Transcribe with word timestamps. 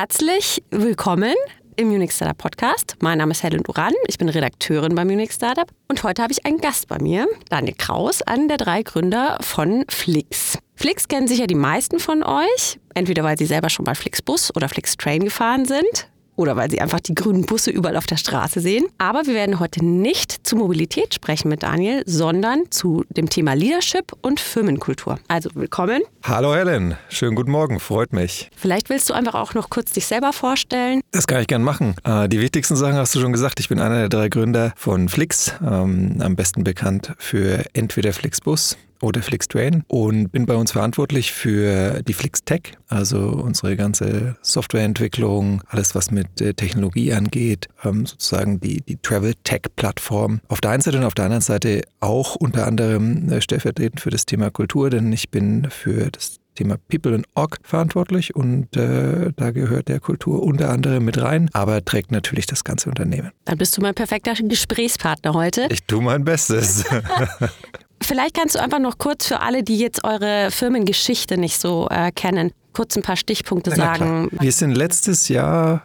Herzlich 0.00 0.62
willkommen 0.70 1.34
im 1.76 1.88
Munich 1.88 2.12
Startup 2.12 2.38
Podcast. 2.38 2.96
Mein 3.00 3.18
Name 3.18 3.32
ist 3.32 3.42
Helen 3.42 3.62
Duran, 3.62 3.92
ich 4.06 4.16
bin 4.16 4.30
Redakteurin 4.30 4.94
beim 4.94 5.06
Munich 5.06 5.30
Startup 5.30 5.70
und 5.88 6.02
heute 6.02 6.22
habe 6.22 6.32
ich 6.32 6.46
einen 6.46 6.56
Gast 6.56 6.88
bei 6.88 6.98
mir, 6.98 7.28
Daniel 7.50 7.74
Kraus, 7.76 8.22
einen 8.22 8.48
der 8.48 8.56
drei 8.56 8.82
Gründer 8.82 9.36
von 9.42 9.84
Flix. 9.90 10.56
Flix 10.74 11.06
kennen 11.06 11.28
sicher 11.28 11.46
die 11.46 11.54
meisten 11.54 11.98
von 11.98 12.22
euch, 12.22 12.80
entweder 12.94 13.24
weil 13.24 13.36
sie 13.36 13.44
selber 13.44 13.68
schon 13.68 13.84
mal 13.84 13.94
Flixbus 13.94 14.56
oder 14.56 14.70
Flixtrain 14.70 15.22
gefahren 15.22 15.66
sind 15.66 16.09
oder 16.40 16.56
weil 16.56 16.70
sie 16.70 16.80
einfach 16.80 17.00
die 17.00 17.14
grünen 17.14 17.44
Busse 17.44 17.70
überall 17.70 17.96
auf 17.96 18.06
der 18.06 18.16
Straße 18.16 18.60
sehen. 18.60 18.86
Aber 18.96 19.26
wir 19.26 19.34
werden 19.34 19.60
heute 19.60 19.84
nicht 19.84 20.46
zu 20.46 20.56
Mobilität 20.56 21.14
sprechen 21.14 21.48
mit 21.48 21.62
Daniel, 21.62 22.02
sondern 22.06 22.62
zu 22.70 23.04
dem 23.10 23.28
Thema 23.28 23.52
Leadership 23.52 24.12
und 24.22 24.40
Firmenkultur. 24.40 25.18
Also 25.28 25.50
willkommen. 25.54 26.02
Hallo 26.24 26.54
Helen, 26.54 26.96
schönen 27.10 27.36
guten 27.36 27.50
Morgen, 27.50 27.78
freut 27.78 28.14
mich. 28.14 28.50
Vielleicht 28.56 28.88
willst 28.88 29.10
du 29.10 29.14
einfach 29.14 29.34
auch 29.34 29.52
noch 29.52 29.68
kurz 29.68 29.92
dich 29.92 30.06
selber 30.06 30.32
vorstellen. 30.32 31.02
Das 31.12 31.26
kann 31.26 31.42
ich 31.42 31.46
gern 31.46 31.62
machen. 31.62 31.94
Äh, 32.04 32.28
die 32.28 32.40
wichtigsten 32.40 32.76
Sachen 32.76 32.94
hast 32.94 33.14
du 33.14 33.20
schon 33.20 33.32
gesagt. 33.32 33.60
Ich 33.60 33.68
bin 33.68 33.78
einer 33.78 33.98
der 33.98 34.08
drei 34.08 34.28
Gründer 34.28 34.72
von 34.76 35.10
Flix, 35.10 35.52
ähm, 35.60 36.16
am 36.20 36.36
besten 36.36 36.64
bekannt 36.64 37.12
für 37.18 37.64
entweder 37.74 38.14
Flixbus 38.14 38.78
oder 39.02 39.22
FlixTrain 39.22 39.84
und 39.88 40.30
bin 40.30 40.46
bei 40.46 40.54
uns 40.54 40.72
verantwortlich 40.72 41.32
für 41.32 42.02
die 42.02 42.12
FlixTech, 42.12 42.74
also 42.88 43.18
unsere 43.18 43.76
ganze 43.76 44.36
Softwareentwicklung, 44.42 45.62
alles 45.68 45.94
was 45.94 46.10
mit 46.10 46.40
äh, 46.40 46.54
Technologie 46.54 47.12
angeht, 47.12 47.68
ähm, 47.84 48.06
sozusagen 48.06 48.60
die, 48.60 48.82
die 48.82 48.96
Travel 48.96 49.34
Tech 49.44 49.62
Plattform. 49.76 50.40
Auf 50.48 50.60
der 50.60 50.70
einen 50.70 50.82
Seite 50.82 50.98
und 50.98 51.04
auf 51.04 51.14
der 51.14 51.26
anderen 51.26 51.42
Seite 51.42 51.82
auch 52.00 52.36
unter 52.36 52.66
anderem 52.66 53.30
äh, 53.30 53.40
stellvertretend 53.40 54.00
für 54.00 54.10
das 54.10 54.26
Thema 54.26 54.50
Kultur, 54.50 54.90
denn 54.90 55.12
ich 55.12 55.30
bin 55.30 55.68
für 55.70 56.10
das 56.10 56.36
Thema 56.54 56.76
People 56.88 57.14
and 57.14 57.26
Org 57.34 57.58
verantwortlich 57.62 58.34
und 58.34 58.76
äh, 58.76 59.32
da 59.34 59.50
gehört 59.50 59.88
der 59.88 60.00
Kultur 60.00 60.42
unter 60.42 60.70
anderem 60.70 61.04
mit 61.04 61.20
rein, 61.20 61.48
aber 61.52 61.82
trägt 61.84 62.12
natürlich 62.12 62.46
das 62.46 62.64
ganze 62.64 62.88
Unternehmen. 62.88 63.30
Dann 63.44 63.56
bist 63.56 63.76
du 63.76 63.80
mein 63.80 63.94
perfekter 63.94 64.34
Gesprächspartner 64.34 65.32
heute. 65.32 65.68
Ich 65.70 65.84
tue 65.84 66.02
mein 66.02 66.24
Bestes. 66.24 66.84
Vielleicht 68.10 68.34
kannst 68.34 68.56
du 68.56 68.58
einfach 68.58 68.80
noch 68.80 68.98
kurz 68.98 69.24
für 69.28 69.38
alle, 69.38 69.62
die 69.62 69.78
jetzt 69.78 70.02
eure 70.02 70.50
Firmengeschichte 70.50 71.38
nicht 71.38 71.60
so 71.60 71.86
äh, 71.92 72.10
kennen, 72.10 72.50
kurz 72.72 72.96
ein 72.96 73.04
paar 73.04 73.14
Stichpunkte 73.14 73.70
sagen. 73.70 74.28
Wir 74.32 74.50
sind 74.50 74.74
letztes 74.74 75.28
Jahr 75.28 75.84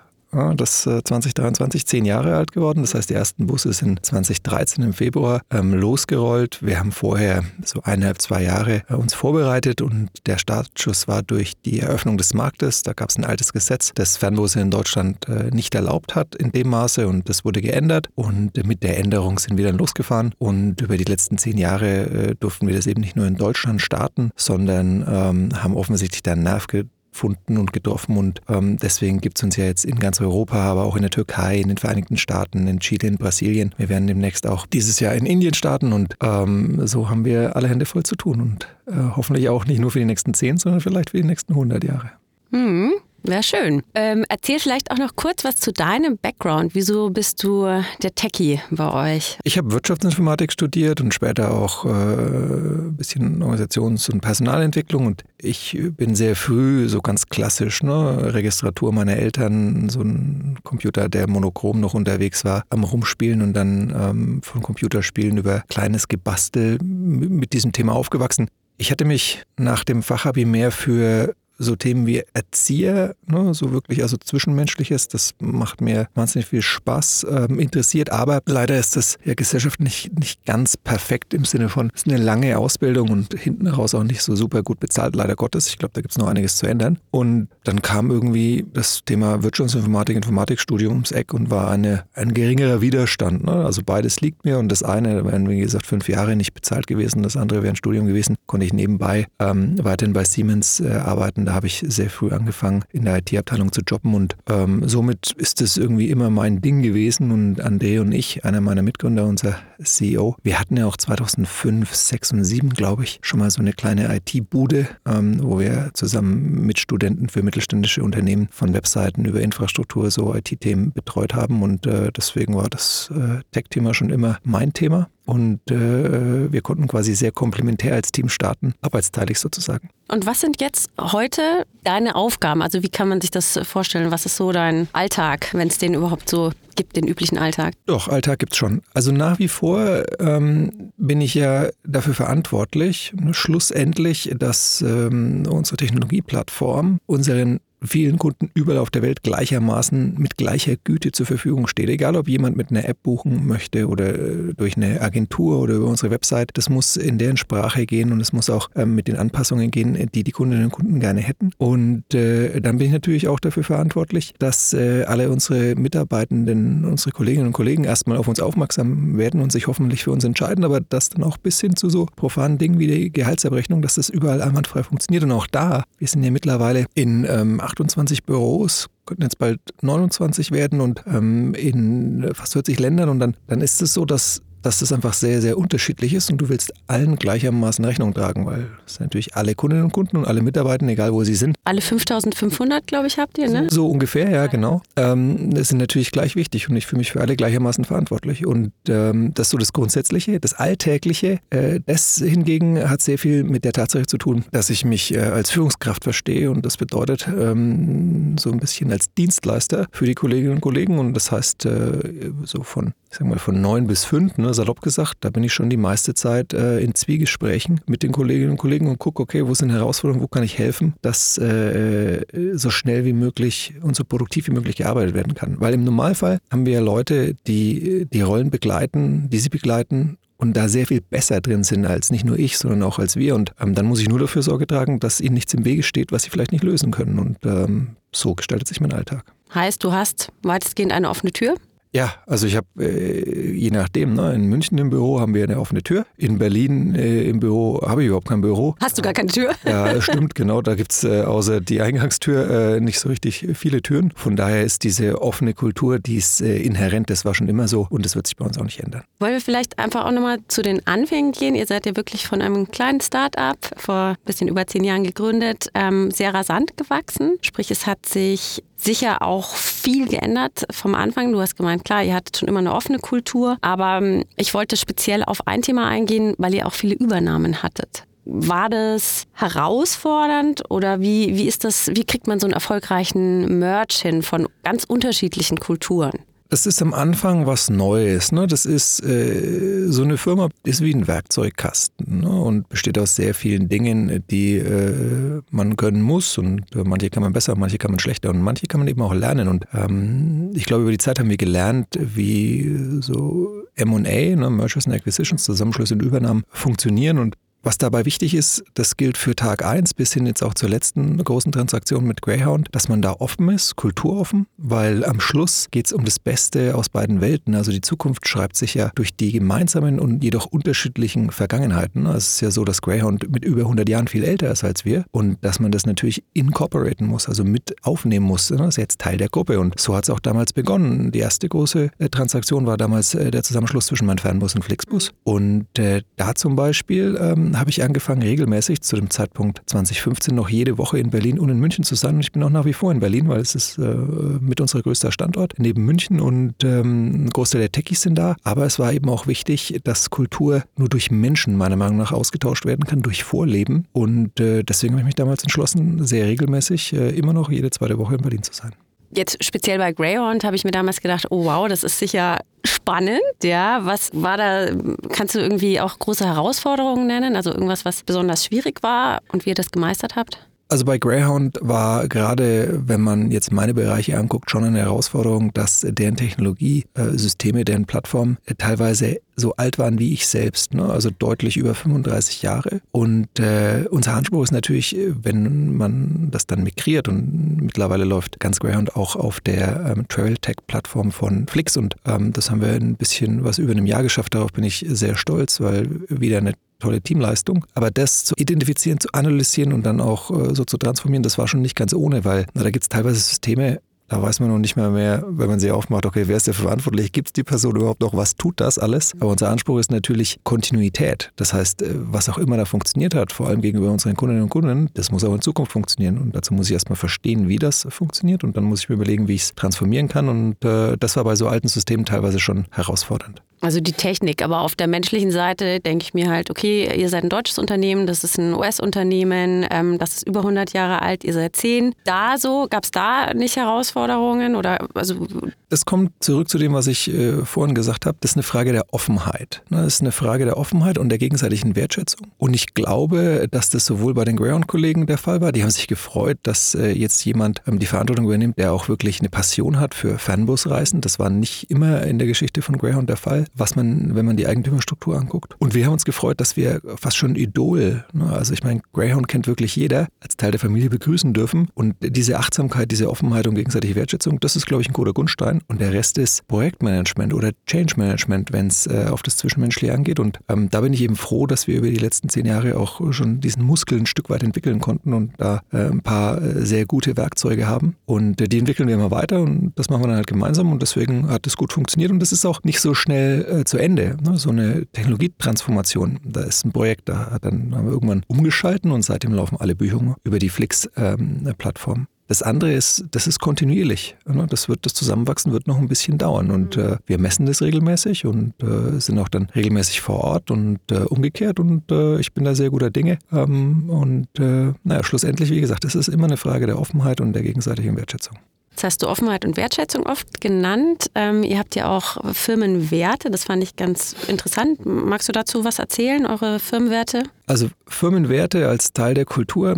das 0.55 0.81
2023 0.83 1.81
äh, 1.81 1.85
zehn 1.85 2.05
Jahre 2.05 2.35
alt 2.35 2.51
geworden. 2.51 2.81
Das 2.81 2.93
heißt, 2.93 3.09
die 3.09 3.13
ersten 3.13 3.47
Busse 3.47 3.73
sind 3.73 4.05
2013 4.05 4.83
im 4.83 4.93
Februar 4.93 5.41
ähm, 5.51 5.73
losgerollt. 5.73 6.59
Wir 6.61 6.79
haben 6.79 6.91
vorher 6.91 7.43
so 7.63 7.81
eineinhalb, 7.83 8.21
zwei 8.21 8.43
Jahre 8.43 8.83
äh, 8.89 8.93
uns 8.93 9.13
vorbereitet 9.13 9.81
und 9.81 10.09
der 10.25 10.37
Startschuss 10.37 11.07
war 11.07 11.23
durch 11.23 11.53
die 11.63 11.79
Eröffnung 11.79 12.17
des 12.17 12.33
Marktes. 12.33 12.83
Da 12.83 12.93
gab 12.93 13.09
es 13.09 13.17
ein 13.17 13.25
altes 13.25 13.53
Gesetz, 13.53 13.91
das 13.95 14.17
Fernbusse 14.17 14.59
in 14.59 14.71
Deutschland 14.71 15.27
äh, 15.27 15.49
nicht 15.51 15.73
erlaubt 15.75 16.15
hat 16.15 16.35
in 16.35 16.51
dem 16.51 16.69
Maße 16.69 17.07
und 17.07 17.29
das 17.29 17.45
wurde 17.45 17.61
geändert. 17.61 18.07
Und 18.15 18.65
mit 18.65 18.83
der 18.83 18.99
Änderung 18.99 19.39
sind 19.39 19.57
wir 19.57 19.65
dann 19.65 19.77
losgefahren 19.77 20.33
und 20.37 20.81
über 20.81 20.97
die 20.97 21.03
letzten 21.03 21.37
zehn 21.37 21.57
Jahre 21.57 22.35
durften 22.39 22.67
wir 22.67 22.75
das 22.75 22.87
eben 22.87 23.01
nicht 23.01 23.15
nur 23.15 23.25
in 23.27 23.35
Deutschland 23.35 23.81
starten, 23.81 24.31
sondern 24.35 25.05
ähm, 25.07 25.63
haben 25.63 25.75
offensichtlich 25.75 26.23
den 26.23 26.43
Nerv 26.43 26.67
gefunden 27.15 27.57
und 27.57 27.71
getroffen. 27.71 28.17
Und 28.17 28.41
ähm, 28.49 28.77
deswegen 28.77 29.21
gibt 29.21 29.37
es 29.37 29.43
uns 29.43 29.55
ja 29.55 29.63
jetzt 29.63 29.85
in 29.85 29.99
ganz 29.99 30.19
Europa, 30.19 30.57
aber 30.57 30.83
auch 30.83 30.97
in 30.97 31.01
der 31.01 31.11
Türkei, 31.11 31.57
in 31.57 31.69
den 31.69 31.77
Vereinigten 31.77 32.17
Staaten, 32.17 32.67
in 32.67 32.79
Chile, 32.81 33.07
in 33.07 33.17
Brasilien. 33.17 33.73
Wir 33.77 33.87
werden 33.87 34.07
demnächst 34.07 34.45
auch 34.45 34.65
dieses 34.65 34.99
Jahr 34.99 35.15
in 35.15 35.25
Indien 35.25 35.53
starten 35.53 35.93
und 35.93 36.15
ähm, 36.21 36.85
so 36.85 37.09
haben 37.09 37.23
wir 37.23 37.55
alle 37.55 37.69
Hände 37.69 37.85
voll 37.85 38.03
zu 38.03 38.17
tun 38.17 38.41
und 38.41 38.67
äh, 38.87 39.15
hoffentlich 39.15 39.47
auch 39.47 39.65
nicht 39.65 39.79
nur 39.79 39.91
für 39.91 39.99
die 39.99 40.05
nächsten 40.05 40.33
zehn, 40.33 40.57
sondern 40.57 40.81
vielleicht 40.81 41.11
für 41.11 41.17
die 41.17 41.23
nächsten 41.23 41.53
100 41.53 41.83
Jahre. 41.85 42.11
Mhm. 42.51 42.91
Wäre 43.27 43.41
schön. 43.41 43.81
Ähm, 43.95 44.23
erzähl 44.29 44.59
vielleicht 44.59 44.91
auch 44.91 44.97
noch 44.97 45.15
kurz 45.15 45.43
was 45.43 45.55
zu 45.55 45.71
deinem 45.73 46.17
Background. 46.17 46.75
Wieso 46.75 47.09
bist 47.09 47.43
du 47.43 47.65
der 48.01 48.13
Techie 48.13 48.61
bei 48.69 49.15
euch? 49.15 49.39
Ich 49.43 49.57
habe 49.57 49.71
Wirtschaftsinformatik 49.71 50.51
studiert 50.51 51.01
und 51.01 51.13
später 51.13 51.51
auch 51.51 51.85
äh, 51.85 51.89
ein 51.89 52.95
bisschen 52.95 53.41
Organisations- 53.41 54.09
und 54.11 54.21
Personalentwicklung. 54.21 55.07
Und 55.07 55.23
ich 55.39 55.77
bin 55.97 56.15
sehr 56.15 56.35
früh 56.35 56.87
so 56.87 57.01
ganz 57.01 57.25
klassisch, 57.25 57.81
ne, 57.81 58.33
Registratur 58.33 58.91
meiner 58.91 59.15
Eltern, 59.17 59.89
so 59.89 60.01
ein 60.01 60.59
Computer, 60.63 61.09
der 61.09 61.27
monochrom 61.27 61.79
noch 61.79 61.95
unterwegs 61.95 62.45
war, 62.45 62.63
am 62.69 62.83
Rumspielen 62.83 63.41
und 63.41 63.53
dann 63.53 63.93
ähm, 63.97 64.41
von 64.43 64.61
Computerspielen 64.61 65.37
über 65.37 65.63
kleines 65.67 66.07
Gebastel 66.07 66.77
mit 66.83 67.53
diesem 67.53 67.71
Thema 67.71 67.93
aufgewachsen. 67.93 68.49
Ich 68.77 68.91
hatte 68.91 69.05
mich 69.05 69.43
nach 69.57 69.83
dem 69.83 70.03
Fachabi 70.03 70.45
mehr 70.45 70.71
für 70.71 71.33
so 71.57 71.75
Themen 71.75 72.05
wie 72.05 72.23
Erzieher, 72.33 73.15
ne, 73.27 73.53
so 73.53 73.71
wirklich 73.71 74.01
also 74.01 74.17
Zwischenmenschliches, 74.17 75.07
das 75.07 75.33
macht 75.39 75.81
mir 75.81 76.07
wahnsinnig 76.15 76.47
viel 76.47 76.61
Spaß, 76.61 77.25
ähm, 77.29 77.59
interessiert, 77.59 78.11
aber 78.11 78.41
leider 78.45 78.77
ist 78.77 78.95
das 78.95 79.17
ja 79.23 79.33
Gesellschaft 79.33 79.79
nicht, 79.79 80.17
nicht 80.17 80.45
ganz 80.45 80.77
perfekt 80.77 81.33
im 81.33 81.45
Sinne 81.45 81.69
von, 81.69 81.91
es 81.93 82.03
ist 82.03 82.07
eine 82.07 82.21
lange 82.21 82.57
Ausbildung 82.57 83.09
und 83.09 83.33
hinten 83.39 83.67
raus 83.67 83.93
auch 83.95 84.03
nicht 84.03 84.21
so 84.21 84.35
super 84.35 84.63
gut 84.63 84.79
bezahlt, 84.79 85.15
leider 85.15 85.35
Gottes. 85.35 85.67
Ich 85.67 85.77
glaube, 85.77 85.93
da 85.93 86.01
gibt 86.01 86.11
es 86.11 86.17
noch 86.17 86.27
einiges 86.27 86.57
zu 86.57 86.67
ändern. 86.67 86.99
Und 87.11 87.49
dann 87.63 87.81
kam 87.81 88.11
irgendwie 88.11 88.65
das 88.73 89.03
Thema 89.05 89.43
Wirtschaftsinformatik, 89.43 90.15
Informatikstudium 90.15 90.93
ums 90.93 91.11
Eck 91.11 91.33
und 91.33 91.49
war 91.49 91.71
eine, 91.71 92.03
ein 92.13 92.33
geringerer 92.33 92.81
Widerstand. 92.81 93.45
Ne? 93.45 93.53
Also 93.53 93.81
beides 93.85 94.21
liegt 94.21 94.45
mir 94.45 94.59
und 94.59 94.69
das 94.69 94.83
eine, 94.83 95.25
wären 95.25 95.49
wie 95.49 95.59
gesagt 95.59 95.85
fünf 95.85 96.09
Jahre 96.09 96.35
nicht 96.35 96.53
bezahlt 96.53 96.87
gewesen, 96.87 97.23
das 97.23 97.37
andere 97.37 97.63
wäre 97.63 97.73
ein 97.73 97.75
Studium 97.75 98.07
gewesen, 98.07 98.35
konnte 98.45 98.65
ich 98.65 98.73
nebenbei 98.73 99.27
ähm, 99.39 99.75
weiterhin 99.83 100.13
bei 100.13 100.23
Siemens 100.23 100.79
äh, 100.79 100.89
arbeiten 100.89 101.44
da 101.45 101.53
habe 101.53 101.67
ich 101.67 101.83
sehr 101.87 102.09
früh 102.09 102.31
angefangen, 102.31 102.83
in 102.91 103.05
der 103.05 103.17
IT-Abteilung 103.17 103.71
zu 103.71 103.81
jobben 103.81 104.13
und 104.13 104.35
ähm, 104.49 104.87
somit 104.87 105.31
ist 105.37 105.61
es 105.61 105.77
irgendwie 105.77 106.09
immer 106.09 106.29
mein 106.29 106.61
Ding 106.61 106.81
gewesen 106.81 107.31
und 107.31 107.63
André 107.63 107.99
und 108.01 108.11
ich, 108.11 108.45
einer 108.45 108.61
meiner 108.61 108.81
Mitgründer, 108.81 109.25
unser 109.25 109.55
CEO, 109.83 110.35
wir 110.43 110.59
hatten 110.59 110.77
ja 110.77 110.85
auch 110.85 110.97
2005, 110.97 111.93
6 111.93 112.31
und 112.33 112.43
7, 112.43 112.69
glaube 112.69 113.03
ich, 113.03 113.19
schon 113.21 113.39
mal 113.39 113.49
so 113.51 113.61
eine 113.61 113.73
kleine 113.73 114.13
IT-Bude, 114.15 114.87
ähm, 115.05 115.39
wo 115.41 115.59
wir 115.59 115.91
zusammen 115.93 116.65
mit 116.65 116.79
Studenten 116.79 117.29
für 117.29 117.43
mittelständische 117.43 118.03
Unternehmen 118.03 118.47
von 118.51 118.73
Webseiten 118.73 119.25
über 119.25 119.41
Infrastruktur 119.41 120.11
so 120.11 120.33
IT-Themen 120.33 120.91
betreut 120.91 121.33
haben 121.33 121.61
und 121.63 121.85
äh, 121.85 122.11
deswegen 122.15 122.55
war 122.55 122.69
das 122.69 123.11
äh, 123.15 123.41
Tech-Thema 123.51 123.93
schon 123.93 124.09
immer 124.09 124.39
mein 124.43 124.73
Thema 124.73 125.09
und 125.25 125.59
äh, 125.71 126.51
wir 126.51 126.61
konnten 126.61 126.87
quasi 126.87 127.15
sehr 127.15 127.31
komplementär 127.31 127.93
als 127.93 128.11
Team 128.11 128.29
starten, 128.29 128.73
arbeitsteilig 128.81 129.39
sozusagen. 129.39 129.89
Und 130.07 130.25
was 130.25 130.41
sind 130.41 130.61
jetzt 130.61 130.89
heute 130.99 131.65
deine 131.83 132.15
Aufgaben? 132.15 132.61
Also 132.61 132.83
wie 132.83 132.89
kann 132.89 133.09
man 133.09 133.21
sich 133.21 133.31
das 133.31 133.59
vorstellen? 133.63 134.11
Was 134.11 134.25
ist 134.25 134.37
so 134.37 134.51
dein 134.51 134.87
Alltag, 134.93 135.49
wenn 135.53 135.67
es 135.67 135.79
den 135.79 135.95
überhaupt 135.95 136.29
so 136.29 136.51
gibt, 136.75 136.95
den 136.95 137.07
üblichen 137.07 137.39
Alltag? 137.39 137.73
Doch, 137.87 138.07
Alltag 138.07 138.39
gibt 138.39 138.53
es 138.53 138.57
schon. 138.57 138.81
Also 138.93 139.11
nach 139.11 139.39
wie 139.39 139.47
vor 139.47 140.03
ähm, 140.19 140.91
bin 140.97 141.21
ich 141.21 141.33
ja 141.33 141.69
dafür 141.83 142.13
verantwortlich, 142.13 143.13
schlussendlich, 143.31 144.31
dass 144.37 144.81
ähm, 144.81 145.43
unsere 145.49 145.77
Technologieplattform 145.77 146.99
unseren 147.07 147.59
vielen 147.87 148.17
Kunden 148.17 148.49
überall 148.53 148.79
auf 148.79 148.89
der 148.89 149.01
Welt 149.01 149.23
gleichermaßen 149.23 150.15
mit 150.17 150.37
gleicher 150.37 150.75
Güte 150.83 151.11
zur 151.11 151.25
Verfügung 151.25 151.67
steht. 151.67 151.89
Egal, 151.89 152.15
ob 152.15 152.27
jemand 152.27 152.57
mit 152.57 152.71
einer 152.71 152.87
App 152.87 153.03
buchen 153.03 153.47
möchte 153.47 153.87
oder 153.87 154.15
äh, 154.15 154.53
durch 154.55 154.77
eine 154.77 155.01
Agentur 155.01 155.59
oder 155.59 155.75
über 155.75 155.87
unsere 155.87 156.11
Website, 156.11 156.51
das 156.53 156.69
muss 156.69 156.97
in 156.97 157.17
deren 157.17 157.37
Sprache 157.37 157.85
gehen 157.85 158.11
und 158.11 158.21
es 158.21 158.33
muss 158.33 158.49
auch 158.49 158.69
ähm, 158.75 158.95
mit 158.95 159.07
den 159.07 159.15
Anpassungen 159.15 159.71
gehen, 159.71 160.09
die 160.13 160.23
die 160.23 160.31
Kundinnen 160.31 160.65
und 160.65 160.71
Kunden 160.71 160.99
gerne 160.99 161.21
hätten. 161.21 161.51
Und 161.57 162.13
äh, 162.13 162.59
dann 162.61 162.77
bin 162.77 162.87
ich 162.87 162.93
natürlich 162.93 163.27
auch 163.27 163.39
dafür 163.39 163.63
verantwortlich, 163.63 164.33
dass 164.39 164.73
äh, 164.73 165.03
alle 165.03 165.29
unsere 165.29 165.75
Mitarbeitenden, 165.75 166.85
unsere 166.85 167.11
Kolleginnen 167.11 167.47
und 167.47 167.53
Kollegen 167.53 167.83
erstmal 167.83 168.17
auf 168.17 168.27
uns 168.27 168.39
aufmerksam 168.39 169.17
werden 169.17 169.41
und 169.41 169.51
sich 169.51 169.67
hoffentlich 169.67 170.03
für 170.03 170.11
uns 170.11 170.23
entscheiden, 170.23 170.63
aber 170.63 170.81
das 170.81 171.09
dann 171.09 171.23
auch 171.23 171.37
bis 171.37 171.59
hin 171.61 171.75
zu 171.75 171.89
so 171.89 172.07
profanen 172.15 172.57
Dingen 172.57 172.79
wie 172.79 172.87
die 172.87 173.11
Gehaltsabrechnung, 173.11 173.81
dass 173.81 173.95
das 173.95 174.09
überall 174.09 174.41
einwandfrei 174.41 174.83
funktioniert. 174.83 175.23
Und 175.23 175.31
auch 175.31 175.47
da, 175.47 175.83
wir 175.97 176.07
sind 176.07 176.23
ja 176.23 176.31
mittlerweile 176.31 176.85
in 176.93 177.25
ähm, 177.29 177.59
28 177.75 178.23
Büros, 178.23 178.87
könnten 179.05 179.23
jetzt 179.23 179.37
bald 179.37 179.59
29 179.81 180.51
werden 180.51 180.81
und 180.81 181.03
ähm, 181.07 181.53
in 181.53 182.31
fast 182.33 182.53
40 182.53 182.79
Ländern. 182.79 183.09
Und 183.09 183.19
dann, 183.19 183.35
dann 183.47 183.61
ist 183.61 183.81
es 183.81 183.93
so, 183.93 184.05
dass 184.05 184.41
dass 184.65 184.79
das 184.79 184.91
einfach 184.91 185.13
sehr, 185.13 185.41
sehr 185.41 185.59
unterschiedlich 185.59 186.15
ist 186.15 186.31
und 186.31 186.39
du 186.39 186.49
willst 186.49 186.73
allen 186.87 187.17
gleichermaßen 187.17 187.85
Rechnung 187.85 188.15
tragen, 188.15 188.47
weil 188.47 188.67
es 188.87 188.99
natürlich 188.99 189.35
alle 189.35 189.53
Kundinnen 189.53 189.85
und 189.85 189.93
Kunden 189.93 190.17
und 190.17 190.25
alle 190.25 190.41
Mitarbeiter, 190.41 190.87
egal 190.87 191.13
wo 191.13 191.23
sie 191.23 191.35
sind. 191.35 191.55
Alle 191.65 191.81
5500, 191.81 192.87
glaube 192.87 193.05
ich, 193.05 193.19
habt 193.19 193.37
ihr, 193.37 193.47
ne? 193.47 193.67
So 193.69 193.87
ungefähr, 193.87 194.27
ja, 194.29 194.47
genau. 194.47 194.81
Ähm, 194.95 195.53
das 195.53 195.67
sind 195.67 195.77
natürlich 195.77 196.11
gleich 196.11 196.35
wichtig 196.35 196.67
und 196.67 196.75
ich 196.75 196.87
fühle 196.87 196.97
mich 196.97 197.11
für 197.11 197.21
alle 197.21 197.35
gleichermaßen 197.35 197.85
verantwortlich. 197.85 198.47
Und 198.47 198.71
ähm, 198.89 199.35
das 199.35 199.47
ist 199.47 199.51
so 199.51 199.57
das 199.59 199.71
Grundsätzliche, 199.71 200.39
das 200.39 200.55
Alltägliche. 200.55 201.39
Äh, 201.51 201.81
das 201.85 202.15
hingegen 202.15 202.89
hat 202.89 203.03
sehr 203.03 203.19
viel 203.19 203.43
mit 203.43 203.65
der 203.65 203.73
Tatsache 203.73 204.07
zu 204.07 204.17
tun, 204.17 204.45
dass 204.51 204.71
ich 204.71 204.83
mich 204.83 205.13
äh, 205.13 205.19
als 205.19 205.51
Führungskraft 205.51 206.03
verstehe 206.03 206.49
und 206.49 206.65
das 206.65 206.77
bedeutet 206.77 207.27
ähm, 207.27 208.35
so 208.39 208.51
ein 208.51 208.59
bisschen 208.59 208.91
als 208.91 209.13
Dienstleister 209.13 209.85
für 209.91 210.05
die 210.05 210.15
Kolleginnen 210.15 210.55
und 210.55 210.61
Kollegen 210.61 210.97
und 210.97 211.13
das 211.13 211.31
heißt 211.31 211.65
äh, 211.67 212.31
so 212.45 212.63
von 212.63 212.93
ich 213.15 213.19
sag 213.19 213.29
mal, 213.29 213.39
von 213.39 213.61
neun 213.61 213.87
bis 213.87 214.03
fünf, 214.03 214.37
ne, 214.37 214.53
salopp 214.53 214.81
gesagt, 214.81 215.19
da 215.21 215.29
bin 215.29 215.41
ich 215.41 215.53
schon 215.53 215.69
die 215.69 215.77
meiste 215.77 216.15
Zeit 216.15 216.53
äh, 216.53 216.79
in 216.79 216.95
Zwiegesprächen 216.95 217.79
mit 217.87 218.03
den 218.03 218.11
Kolleginnen 218.11 218.51
und 218.51 218.57
Kollegen 218.57 218.89
und 218.89 218.99
gucke, 218.99 219.23
okay, 219.23 219.47
wo 219.47 219.53
sind 219.53 219.69
Herausforderungen, 219.69 220.21
wo 220.21 220.27
kann 220.27 220.43
ich 220.43 220.57
helfen, 220.57 220.95
dass 221.01 221.37
äh, 221.37 222.25
so 222.55 222.69
schnell 222.69 223.05
wie 223.05 223.13
möglich 223.13 223.75
und 223.81 223.95
so 223.95 224.03
produktiv 224.03 224.49
wie 224.49 224.51
möglich 224.51 224.75
gearbeitet 224.75 225.15
werden 225.15 225.33
kann. 225.33 225.61
Weil 225.61 225.75
im 225.75 225.85
Normalfall 225.85 226.39
haben 226.51 226.65
wir 226.65 226.73
ja 226.73 226.79
Leute, 226.81 227.35
die 227.47 228.05
die 228.11 228.19
Rollen 228.19 228.49
begleiten, 228.49 229.29
die 229.29 229.39
sie 229.39 229.47
begleiten 229.47 230.17
und 230.35 230.57
da 230.57 230.67
sehr 230.67 230.85
viel 230.85 230.99
besser 230.99 231.39
drin 231.39 231.63
sind 231.63 231.85
als 231.85 232.11
nicht 232.11 232.25
nur 232.25 232.37
ich, 232.37 232.57
sondern 232.57 232.83
auch 232.83 232.99
als 232.99 233.15
wir. 233.15 233.35
Und 233.35 233.53
ähm, 233.61 233.75
dann 233.75 233.85
muss 233.85 234.01
ich 234.01 234.09
nur 234.09 234.19
dafür 234.19 234.41
Sorge 234.41 234.67
tragen, 234.67 234.99
dass 234.99 235.21
ihnen 235.21 235.35
nichts 235.35 235.53
im 235.53 235.63
Wege 235.63 235.83
steht, 235.83 236.11
was 236.11 236.23
sie 236.23 236.31
vielleicht 236.31 236.51
nicht 236.51 236.65
lösen 236.65 236.91
können. 236.91 237.17
Und 237.19 237.37
ähm, 237.45 237.95
so 238.11 238.35
gestaltet 238.35 238.67
sich 238.67 238.81
mein 238.81 238.91
Alltag. 238.91 239.23
Heißt, 239.53 239.81
du 239.85 239.93
hast 239.93 240.33
weitestgehend 240.43 240.91
eine 240.91 241.09
offene 241.09 241.31
Tür? 241.31 241.55
Ja, 241.95 242.13
also 242.27 242.45
ich 242.45 242.57
habe, 242.57 242.67
äh, 242.77 243.53
je 243.53 243.71
nachdem, 243.71 244.15
ne, 244.15 244.33
in 244.33 244.47
München 244.47 244.77
im 244.79 244.89
Büro 244.89 245.21
haben 245.21 245.33
wir 245.33 245.45
eine 245.45 245.57
offene 245.57 245.81
Tür. 245.81 246.05
In 246.17 246.37
Berlin 246.39 246.93
äh, 246.93 247.23
im 247.23 247.39
Büro 247.39 247.81
habe 247.87 248.01
ich 248.01 248.07
überhaupt 248.07 248.27
kein 248.27 248.41
Büro. 248.41 248.75
Hast 248.81 248.97
du 248.97 249.01
gar 249.01 249.13
keine 249.13 249.29
Tür? 249.29 249.51
Ja, 249.63 250.01
stimmt, 250.01 250.35
genau. 250.35 250.61
Da 250.61 250.75
gibt 250.75 250.91
es 250.91 251.05
äh, 251.05 251.21
außer 251.21 251.61
die 251.61 251.79
Eingangstür 251.79 252.49
äh, 252.75 252.79
nicht 252.81 252.99
so 252.99 253.07
richtig 253.07 253.47
viele 253.53 253.81
Türen. 253.81 254.11
Von 254.13 254.35
daher 254.35 254.65
ist 254.65 254.83
diese 254.83 255.21
offene 255.21 255.53
Kultur, 255.53 255.97
die 255.97 256.17
ist 256.17 256.41
äh, 256.41 256.57
inhärent, 256.57 257.09
das 257.09 257.23
war 257.23 257.33
schon 257.33 257.47
immer 257.47 257.69
so 257.69 257.87
und 257.89 258.03
das 258.03 258.17
wird 258.17 258.27
sich 258.27 258.35
bei 258.35 258.43
uns 258.43 258.57
auch 258.57 258.65
nicht 258.65 258.81
ändern. 258.81 259.03
Wollen 259.21 259.31
wir 259.31 259.39
vielleicht 259.39 259.79
einfach 259.79 260.03
auch 260.03 260.11
nochmal 260.11 260.39
zu 260.49 260.63
den 260.63 260.85
Anfängen 260.85 261.31
gehen? 261.31 261.55
Ihr 261.55 261.65
seid 261.65 261.85
ja 261.85 261.95
wirklich 261.95 262.27
von 262.27 262.41
einem 262.41 262.69
kleinen 262.71 262.99
Start-up 262.99 263.57
vor 263.77 263.95
ein 263.95 264.25
bisschen 264.25 264.49
über 264.49 264.67
zehn 264.67 264.83
Jahren 264.83 265.05
gegründet, 265.05 265.69
ähm, 265.73 266.11
sehr 266.11 266.33
rasant 266.33 266.75
gewachsen. 266.75 267.37
Sprich, 267.39 267.71
es 267.71 267.87
hat 267.87 268.05
sich 268.05 268.61
sicher 268.85 269.21
auch 269.21 269.55
viel 269.55 270.07
geändert 270.07 270.65
vom 270.71 270.95
Anfang. 270.95 271.33
Du 271.33 271.41
hast 271.41 271.57
gemeint, 271.57 271.83
klar, 271.83 272.03
ihr 272.03 272.15
hattet 272.15 272.37
schon 272.37 272.47
immer 272.47 272.59
eine 272.59 272.73
offene 272.73 272.99
Kultur, 272.99 273.57
aber 273.61 273.97
ähm, 273.97 274.23
ich 274.37 274.53
wollte 274.53 274.77
speziell 274.77 275.23
auf 275.23 275.47
ein 275.47 275.61
Thema 275.61 275.87
eingehen, 275.87 276.35
weil 276.37 276.53
ihr 276.53 276.65
auch 276.65 276.73
viele 276.73 276.95
Übernahmen 276.95 277.61
hattet. 277.63 278.03
War 278.23 278.69
das 278.69 279.25
herausfordernd 279.33 280.63
oder 280.71 280.99
wie, 280.99 281.35
wie 281.35 281.47
ist 281.47 281.63
das, 281.63 281.89
wie 281.93 282.05
kriegt 282.05 282.27
man 282.27 282.39
so 282.39 282.47
einen 282.47 282.53
erfolgreichen 282.53 283.59
Merch 283.59 284.01
hin 284.01 284.23
von 284.23 284.47
ganz 284.63 284.83
unterschiedlichen 284.85 285.59
Kulturen? 285.59 286.19
Das 286.47 286.67
ist 286.67 286.79
am 286.81 286.93
Anfang 286.93 287.47
was 287.47 287.71
Neues. 287.71 288.31
Ne? 288.31 288.45
Das 288.45 288.65
ist 288.67 289.03
äh, 289.03 289.87
so 289.87 290.03
eine 290.03 290.17
Firma 290.17 290.49
ist 290.63 290.81
wie 290.81 290.93
ein 290.93 291.07
Werkzeugkasten 291.07 292.21
ne? 292.21 292.29
und 292.29 292.69
besteht 292.69 292.99
aus 292.99 293.15
sehr 293.15 293.33
vielen 293.33 293.67
Dingen, 293.67 294.23
die 294.29 294.57
äh, 294.57 295.41
man 295.49 295.75
können 295.75 296.01
muss 296.01 296.37
und 296.37 296.63
äh, 296.75 296.83
manche 296.83 297.09
kann 297.09 297.23
man 297.23 297.33
besser, 297.33 297.55
manche 297.55 297.79
kann 297.79 297.91
man 297.91 297.99
schlechter 297.99 298.29
und 298.29 298.41
manche 298.41 298.67
kann 298.67 298.79
man 298.79 298.87
eben 298.87 299.01
auch 299.01 299.13
lernen. 299.13 299.47
Und 299.47 299.65
ähm, 299.73 300.51
ich 300.53 300.65
glaube, 300.65 300.83
über 300.83 300.91
die 300.91 300.99
Zeit 300.99 301.17
haben 301.17 301.29
wir 301.29 301.37
gelernt, 301.37 301.97
wie 301.99 302.99
so 303.01 303.63
M&A, 303.75 304.35
ne? 304.35 304.49
Mergers 304.49 304.85
and 304.85 304.95
Acquisitions, 304.95 305.43
Zusammenschlüsse 305.43 305.95
und 305.95 306.03
Übernahmen 306.03 306.43
funktionieren 306.49 307.17
und 307.17 307.35
was 307.65 307.79
dabei 307.79 308.05
wichtig 308.05 308.35
ist, 308.35 308.63
das 308.75 308.95
gilt 308.95 309.17
für 309.17 309.35
Tag 309.35 309.65
1 309.65 309.95
bis 309.95 310.13
hin 310.13 310.27
jetzt 310.27 310.43
auch 310.43 310.53
zur 310.53 310.69
letzten 310.69 311.17
großen 311.17 311.51
Transaktion 311.51 312.05
mit 312.05 312.21
Greyhound, 312.21 312.67
dass 312.71 312.89
man 312.89 313.01
da 313.01 313.13
offen 313.13 313.49
ist, 313.49 313.75
kulturoffen, 313.75 314.45
weil 314.57 315.03
am 315.03 315.19
Schluss 315.19 315.69
geht 315.71 315.87
es 315.87 315.93
um 315.93 316.05
das 316.05 316.19
Beste 316.19 316.75
aus 316.75 316.89
beiden 316.89 317.21
Welten. 317.21 317.55
Also 317.55 317.71
die 317.71 317.81
Zukunft 317.81 318.27
schreibt 318.27 318.55
sich 318.55 318.75
ja 318.75 318.91
durch 318.93 319.15
die 319.15 319.31
gemeinsamen 319.31 319.99
und 319.99 320.23
jedoch 320.23 320.45
unterschiedlichen 320.45 321.31
Vergangenheiten. 321.31 322.05
Also 322.05 322.17
es 322.17 322.27
ist 322.35 322.41
ja 322.41 322.51
so, 322.51 322.65
dass 322.65 322.83
Greyhound 322.83 323.31
mit 323.31 323.43
über 323.43 323.61
100 323.61 323.89
Jahren 323.89 324.07
viel 324.07 324.23
älter 324.23 324.51
ist 324.51 324.63
als 324.63 324.85
wir 324.85 325.05
und 325.11 325.43
dass 325.43 325.59
man 325.59 325.71
das 325.71 325.87
natürlich 325.87 326.23
incorporaten 326.33 327.07
muss, 327.07 327.27
also 327.27 327.43
mit 327.43 327.75
aufnehmen 327.81 328.27
muss. 328.27 328.49
Das 328.49 328.61
ist 328.61 328.77
jetzt 328.77 328.99
Teil 328.99 329.17
der 329.17 329.29
Gruppe 329.29 329.59
und 329.59 329.79
so 329.79 329.95
hat 329.95 330.03
es 330.03 330.11
auch 330.11 330.19
damals 330.19 330.53
begonnen. 330.53 331.11
Die 331.11 331.19
erste 331.19 331.49
große 331.49 331.89
äh, 331.97 332.09
Transaktion 332.09 332.67
war 332.67 332.77
damals 332.77 333.15
äh, 333.15 333.31
der 333.31 333.41
Zusammenschluss 333.41 333.87
zwischen 333.87 334.05
mein 334.05 334.19
Fernbus 334.19 334.53
und 334.53 334.63
Flixbus 334.63 335.13
und 335.23 335.79
äh, 335.79 336.03
da 336.15 336.35
zum 336.35 336.55
Beispiel 336.55 337.17
ähm, 337.19 337.54
habe 337.59 337.69
ich 337.69 337.83
angefangen, 337.83 338.21
regelmäßig 338.21 338.81
zu 338.81 338.95
dem 338.95 339.09
Zeitpunkt 339.09 339.61
2015 339.65 340.35
noch 340.35 340.49
jede 340.49 340.77
Woche 340.77 340.99
in 340.99 341.09
Berlin 341.09 341.39
und 341.39 341.49
in 341.49 341.59
München 341.59 341.83
zu 341.83 341.95
sein. 341.95 342.15
Und 342.15 342.21
ich 342.21 342.31
bin 342.31 342.43
auch 342.43 342.49
nach 342.49 342.65
wie 342.65 342.73
vor 342.73 342.91
in 342.91 342.99
Berlin, 342.99 343.27
weil 343.27 343.39
es 343.39 343.55
ist 343.55 343.77
äh, 343.77 343.95
mit 344.39 344.61
unserer 344.61 344.81
größter 344.81 345.11
Standort 345.11 345.53
neben 345.57 345.83
München 345.85 346.19
und 346.19 346.63
ähm, 346.63 347.25
ein 347.25 347.29
Großteil 347.29 347.61
der 347.61 347.71
Techies 347.71 348.01
sind 348.01 348.15
da. 348.15 348.35
Aber 348.43 348.65
es 348.65 348.79
war 348.79 348.93
eben 348.93 349.09
auch 349.09 349.27
wichtig, 349.27 349.79
dass 349.83 350.09
Kultur 350.09 350.63
nur 350.77 350.89
durch 350.89 351.11
Menschen 351.11 351.55
meiner 351.57 351.75
Meinung 351.75 351.97
nach 351.97 352.11
ausgetauscht 352.11 352.65
werden 352.65 352.85
kann, 352.85 353.01
durch 353.01 353.23
Vorleben. 353.23 353.87
Und 353.91 354.39
äh, 354.39 354.63
deswegen 354.63 354.93
habe 354.93 355.01
ich 355.01 355.05
mich 355.05 355.15
damals 355.15 355.43
entschlossen, 355.43 356.05
sehr 356.05 356.27
regelmäßig 356.27 356.93
äh, 356.93 357.09
immer 357.09 357.33
noch 357.33 357.49
jede 357.49 357.69
zweite 357.69 357.97
Woche 357.97 358.15
in 358.15 358.21
Berlin 358.21 358.43
zu 358.43 358.53
sein. 358.53 358.73
Jetzt 359.15 359.43
speziell 359.43 359.77
bei 359.77 359.93
Greyhound 359.93 360.43
habe 360.43 360.55
ich 360.55 360.63
mir 360.63 360.71
damals 360.71 360.99
gedacht, 360.99 361.27
oh 361.29 361.45
wow, 361.45 361.67
das 361.67 361.83
ist 361.83 361.99
sicher 361.99 362.39
spannend. 362.65 363.21
Ja, 363.43 363.85
was 363.85 364.09
war 364.13 364.37
da, 364.37 364.67
kannst 365.09 365.35
du 365.35 365.39
irgendwie 365.39 365.79
auch 365.79 365.97
große 365.97 366.25
Herausforderungen 366.25 367.07
nennen? 367.07 367.35
Also 367.35 367.51
irgendwas, 367.51 367.85
was 367.85 368.03
besonders 368.03 368.45
schwierig 368.45 368.83
war 368.83 369.21
und 369.31 369.45
wie 369.45 369.51
ihr 369.51 369.55
das 369.55 369.71
gemeistert 369.71 370.15
habt? 370.15 370.45
Also 370.67 370.83
bei 370.83 370.97
Greyhound 370.97 371.59
war 371.61 372.07
gerade, 372.07 372.81
wenn 372.87 373.01
man 373.01 373.29
jetzt 373.29 373.51
meine 373.51 373.75
Bereiche 373.75 374.17
anguckt, 374.17 374.49
schon 374.49 374.63
eine 374.63 374.79
Herausforderung, 374.79 375.53
dass 375.53 375.85
deren 375.87 376.15
Technologiesysteme, 376.15 377.63
deren 377.63 377.85
Plattformen 377.85 378.37
teilweise 378.57 379.19
so 379.35 379.55
alt 379.55 379.77
waren 379.77 379.99
wie 379.99 380.13
ich 380.13 380.27
selbst, 380.27 380.73
ne? 380.73 380.85
also 380.85 381.09
deutlich 381.09 381.57
über 381.57 381.75
35 381.75 382.41
Jahre. 382.41 382.81
Und 382.91 383.39
äh, 383.39 383.85
unser 383.89 384.13
Anspruch 384.13 384.43
ist 384.43 384.51
natürlich, 384.51 384.95
wenn 385.21 385.75
man 385.75 386.29
das 386.31 386.47
dann 386.47 386.63
migriert 386.63 387.07
und 387.07 387.61
mittlerweile 387.61 388.05
läuft 388.05 388.39
ganz 388.39 388.59
Greyhound 388.59 388.95
auch 388.95 389.15
auf 389.15 389.41
der 389.41 389.93
ähm, 389.95 390.07
Travel 390.07 390.37
Tech 390.37 390.55
Plattform 390.67 391.11
von 391.11 391.47
Flix 391.47 391.77
und 391.77 391.95
ähm, 392.05 392.33
das 392.33 392.49
haben 392.49 392.61
wir 392.61 392.69
ein 392.69 392.95
bisschen 392.95 393.43
was 393.43 393.57
über 393.57 393.71
einem 393.71 393.85
Jahr 393.85 394.03
geschafft. 394.03 394.33
Darauf 394.33 394.53
bin 394.53 394.63
ich 394.63 394.85
sehr 394.87 395.15
stolz, 395.15 395.59
weil 395.59 395.89
wieder 396.09 396.37
eine 396.37 396.53
tolle 396.85 397.01
Teamleistung. 397.01 397.65
Aber 397.73 397.91
das 397.91 398.25
zu 398.25 398.35
identifizieren, 398.37 398.99
zu 398.99 399.09
analysieren 399.13 399.73
und 399.73 399.85
dann 399.85 399.99
auch 399.99 400.31
äh, 400.31 400.53
so 400.53 400.65
zu 400.65 400.77
transformieren, 400.77 401.23
das 401.23 401.37
war 401.37 401.47
schon 401.47 401.61
nicht 401.61 401.75
ganz 401.75 401.93
ohne, 401.93 402.23
weil 402.25 402.45
na, 402.53 402.63
da 402.63 402.69
gibt 402.69 402.83
es 402.83 402.89
teilweise 402.89 403.19
Systeme, 403.19 403.81
da 404.07 404.21
weiß 404.21 404.39
man 404.39 404.49
noch 404.49 404.59
nicht 404.59 404.75
mehr 404.75 404.89
mehr, 404.89 405.23
wenn 405.27 405.47
man 405.47 405.59
sie 405.59 405.71
aufmacht, 405.71 406.05
okay, 406.05 406.23
wer 406.27 406.37
ist 406.37 406.47
dafür 406.47 406.65
verantwortlich? 406.65 407.11
Gibt 407.11 407.29
es 407.29 407.33
die 407.33 407.43
Person 407.43 407.75
überhaupt 407.75 408.01
noch? 408.01 408.15
Was 408.15 408.35
tut 408.35 408.59
das 408.59 408.77
alles? 408.77 409.13
Aber 409.19 409.31
unser 409.31 409.49
Anspruch 409.49 409.79
ist 409.79 409.91
natürlich 409.91 410.39
Kontinuität. 410.43 411.31
Das 411.35 411.53
heißt, 411.53 411.81
äh, 411.81 411.89
was 411.93 412.29
auch 412.29 412.37
immer 412.37 412.57
da 412.57 412.65
funktioniert 412.65 413.15
hat, 413.15 413.31
vor 413.31 413.47
allem 413.47 413.61
gegenüber 413.61 413.91
unseren 413.91 414.15
Kundinnen 414.15 414.43
und 414.43 414.49
Kunden, 414.49 414.89
das 414.93 415.11
muss 415.11 415.23
auch 415.23 415.33
in 415.33 415.41
Zukunft 415.41 415.71
funktionieren. 415.71 416.17
Und 416.17 416.35
dazu 416.35 416.53
muss 416.53 416.67
ich 416.67 416.73
erstmal 416.73 416.97
verstehen, 416.97 417.47
wie 417.47 417.57
das 417.57 417.87
funktioniert. 417.89 418.43
Und 418.43 418.55
dann 418.55 418.63
muss 418.63 418.81
ich 418.81 418.89
mir 418.89 418.95
überlegen, 418.95 419.27
wie 419.27 419.35
ich 419.35 419.43
es 419.43 419.55
transformieren 419.55 420.07
kann. 420.07 420.29
Und 420.29 420.63
äh, 420.63 420.97
das 420.97 421.15
war 421.15 421.23
bei 421.23 421.35
so 421.35 421.47
alten 421.47 421.67
Systemen 421.67 422.05
teilweise 422.05 422.39
schon 422.39 422.65
herausfordernd. 422.71 423.41
Also 423.61 423.79
die 423.79 423.93
Technik, 423.93 424.43
aber 424.43 424.61
auf 424.61 424.75
der 424.75 424.85
menschlichen 424.85 425.31
Seite 425.31 425.79
denke 425.79 426.03
ich 426.03 426.13
mir 426.13 426.29
halt, 426.29 426.51
okay, 426.51 426.93
ihr 426.95 427.09
seid 427.09 427.23
ein 427.23 427.29
deutsches 427.29 427.57
Unternehmen, 427.57 428.05
das 428.05 428.23
ist 428.23 428.37
ein 428.37 428.53
US-Unternehmen, 428.53 429.65
ähm, 429.71 429.97
das 429.97 430.17
ist 430.17 430.27
über 430.27 430.41
100 430.41 430.73
Jahre 430.73 431.01
alt, 431.01 431.23
ihr 431.23 431.33
seid 431.33 431.55
10. 431.55 431.95
Da 432.03 432.37
so, 432.37 432.67
gab 432.69 432.83
es 432.83 432.91
da 432.91 433.33
nicht 433.33 433.55
Herausforderungen 433.55 433.94
oder 433.95 434.87
also 434.93 435.27
das 435.69 435.85
kommt 435.85 436.11
zurück 436.19 436.49
zu 436.49 436.57
dem, 436.57 436.73
was 436.73 436.87
ich 436.87 437.11
äh, 437.11 437.45
vorhin 437.45 437.75
gesagt 437.75 438.05
habe. 438.05 438.17
Das 438.21 438.31
ist 438.31 438.37
eine 438.37 438.43
Frage 438.43 438.71
der 438.71 438.93
Offenheit. 438.93 439.63
Ne? 439.69 439.77
Das 439.83 439.95
ist 439.95 440.01
eine 440.01 440.11
Frage 440.11 440.45
der 440.45 440.57
Offenheit 440.57 440.97
und 440.97 441.09
der 441.09 441.17
gegenseitigen 441.17 441.75
Wertschätzung. 441.75 442.27
Und 442.37 442.53
ich 442.53 442.73
glaube, 442.73 443.47
dass 443.49 443.69
das 443.69 443.85
sowohl 443.85 444.13
bei 444.13 444.25
den 444.25 444.37
Greyhound-Kollegen 444.37 445.07
der 445.07 445.17
Fall 445.17 445.41
war. 445.41 445.51
Die 445.51 445.63
haben 445.63 445.71
sich 445.71 445.87
gefreut, 445.87 446.37
dass 446.43 446.75
äh, 446.75 446.91
jetzt 446.91 447.25
jemand 447.25 447.61
ähm, 447.67 447.79
die 447.79 447.85
Verantwortung 447.85 448.25
übernimmt, 448.25 448.57
der 448.57 448.73
auch 448.73 448.89
wirklich 448.89 449.19
eine 449.19 449.29
Passion 449.29 449.79
hat 449.79 449.93
für 449.93 450.17
Fernbusreisen. 450.17 451.01
Das 451.01 451.19
war 451.19 451.29
nicht 451.29 451.71
immer 451.71 452.03
in 452.03 452.19
der 452.19 452.27
Geschichte 452.27 452.61
von 452.61 452.77
Greyhound 452.77 453.09
der 453.09 453.17
Fall 453.17 453.45
was 453.55 453.75
man, 453.75 454.15
wenn 454.15 454.25
man 454.25 454.37
die 454.37 454.47
Eigentümerstruktur 454.47 455.17
anguckt. 455.17 455.55
Und 455.59 455.73
wir 455.73 455.85
haben 455.85 455.93
uns 455.93 456.05
gefreut, 456.05 456.39
dass 456.39 456.57
wir 456.57 456.81
fast 456.97 457.17
schon 457.17 457.35
Idol, 457.35 458.05
ne? 458.13 458.31
also 458.31 458.53
ich 458.53 458.63
meine, 458.63 458.81
Greyhound 458.93 459.27
kennt 459.27 459.47
wirklich 459.47 459.75
jeder, 459.75 460.07
als 460.19 460.37
Teil 460.37 460.51
der 460.51 460.59
Familie 460.59 460.89
begrüßen 460.89 461.33
dürfen. 461.33 461.69
Und 461.73 461.95
diese 462.01 462.37
Achtsamkeit, 462.37 462.91
diese 462.91 463.09
Offenheit 463.09 463.47
und 463.47 463.55
gegenseitige 463.55 463.84
Wertschätzung, 463.93 464.39
das 464.39 464.55
ist, 464.55 464.65
glaube 464.65 464.81
ich, 464.81 464.89
ein 464.89 464.93
guter 464.93 465.13
Grundstein. 465.13 465.61
Und 465.67 465.81
der 465.81 465.93
Rest 465.93 466.17
ist 466.17 466.47
Projektmanagement 466.47 467.33
oder 467.33 467.51
Change 467.67 467.93
Management, 467.97 468.53
wenn 468.53 468.67
es 468.67 468.87
äh, 468.87 469.07
auf 469.11 469.21
das 469.21 469.37
Zwischenmenschliche 469.37 469.93
angeht. 469.93 470.19
Und 470.19 470.39
ähm, 470.49 470.69
da 470.71 470.81
bin 470.81 470.93
ich 470.93 471.01
eben 471.01 471.15
froh, 471.15 471.45
dass 471.45 471.67
wir 471.67 471.77
über 471.77 471.89
die 471.89 471.97
letzten 471.97 472.29
zehn 472.29 472.45
Jahre 472.45 472.77
auch 472.77 473.13
schon 473.13 473.41
diesen 473.41 473.63
Muskel 473.63 473.99
ein 473.99 474.05
Stück 474.05 474.29
weit 474.29 474.43
entwickeln 474.43 474.79
konnten 474.79 475.13
und 475.13 475.33
da 475.37 475.61
äh, 475.71 475.89
ein 475.89 476.01
paar 476.01 476.41
äh, 476.41 476.65
sehr 476.65 476.85
gute 476.85 477.17
Werkzeuge 477.17 477.67
haben. 477.67 477.95
Und 478.05 478.41
äh, 478.41 478.47
die 478.47 478.59
entwickeln 478.59 478.87
wir 478.87 478.95
immer 478.95 479.11
weiter 479.11 479.41
und 479.41 479.73
das 479.75 479.89
machen 479.89 480.03
wir 480.03 480.07
dann 480.07 480.17
halt 480.17 480.27
gemeinsam. 480.27 480.71
Und 480.71 480.81
deswegen 480.81 481.29
hat 481.29 481.45
es 481.45 481.57
gut 481.57 481.73
funktioniert. 481.73 482.11
Und 482.11 482.19
das 482.19 482.31
ist 482.31 482.45
auch 482.45 482.63
nicht 482.63 482.79
so 482.79 482.93
schnell 482.93 483.45
äh, 483.45 483.63
zu 483.65 483.77
Ende. 483.77 484.17
Ne? 484.23 484.37
So 484.37 484.49
eine 484.49 484.85
Technologietransformation, 484.93 486.19
da 486.23 486.41
ist 486.41 486.65
ein 486.65 486.71
Projekt, 486.71 487.09
da 487.09 487.37
dann 487.41 487.75
haben 487.75 487.85
wir 487.85 487.93
irgendwann 487.93 488.23
umgeschalten 488.27 488.91
und 488.91 489.03
seitdem 489.03 489.33
laufen 489.33 489.57
alle 489.59 489.75
Büchungen 489.75 490.15
über 490.23 490.39
die 490.39 490.49
Flix-Plattform. 490.49 491.99
Ähm, 491.99 492.07
das 492.27 492.41
andere 492.41 492.73
ist, 492.73 493.05
das 493.11 493.27
ist 493.27 493.39
kontinuierlich. 493.39 494.15
Ne? 494.25 494.47
Das 494.49 494.67
wird, 494.67 494.85
das 494.85 494.93
Zusammenwachsen 494.93 495.51
wird 495.51 495.67
noch 495.67 495.77
ein 495.77 495.87
bisschen 495.87 496.17
dauern 496.17 496.51
und 496.51 496.77
mhm. 496.77 496.83
äh, 496.83 496.97
wir 497.05 497.19
messen 497.19 497.45
das 497.45 497.61
regelmäßig 497.61 498.25
und 498.25 498.53
äh, 498.63 498.99
sind 498.99 499.19
auch 499.19 499.29
dann 499.29 499.47
regelmäßig 499.55 500.01
vor 500.01 500.23
Ort 500.23 500.51
und 500.51 500.79
äh, 500.91 500.99
umgekehrt 500.99 501.59
und 501.59 501.91
äh, 501.91 502.19
ich 502.19 502.33
bin 502.33 502.43
da 502.43 502.55
sehr 502.55 502.69
guter 502.69 502.89
Dinge. 502.89 503.19
Ähm, 503.31 503.89
und 503.89 504.27
äh, 504.39 504.73
naja, 504.83 505.03
schlussendlich, 505.03 505.51
wie 505.51 505.61
gesagt, 505.61 505.85
es 505.85 505.95
ist 505.95 506.07
immer 506.07 506.25
eine 506.25 506.37
Frage 506.37 506.65
der 506.65 506.79
Offenheit 506.79 507.21
und 507.21 507.33
der 507.33 507.43
gegenseitigen 507.43 507.95
Wertschätzung. 507.95 508.37
Jetzt 508.75 508.83
hast 508.83 509.03
du 509.03 509.07
Offenheit 509.07 509.45
und 509.45 509.55
Wertschätzung 509.55 510.05
oft 510.05 510.41
genannt. 510.41 511.09
Ähm, 511.15 511.43
ihr 511.43 511.59
habt 511.59 511.75
ja 511.75 511.87
auch 511.87 512.17
Firmenwerte, 512.33 513.31
das 513.31 513.45
fand 513.45 513.63
ich 513.63 513.77
ganz 513.77 514.17
interessant. 514.27 514.85
Magst 514.85 515.29
du 515.29 515.31
dazu 515.31 515.63
was 515.63 515.79
erzählen, 515.79 516.25
eure 516.25 516.59
Firmenwerte? 516.59 517.23
Also 517.47 517.69
Firmenwerte 517.87 518.67
als 518.67 518.91
Teil 518.91 519.13
der 519.13 519.23
Kultur, 519.23 519.77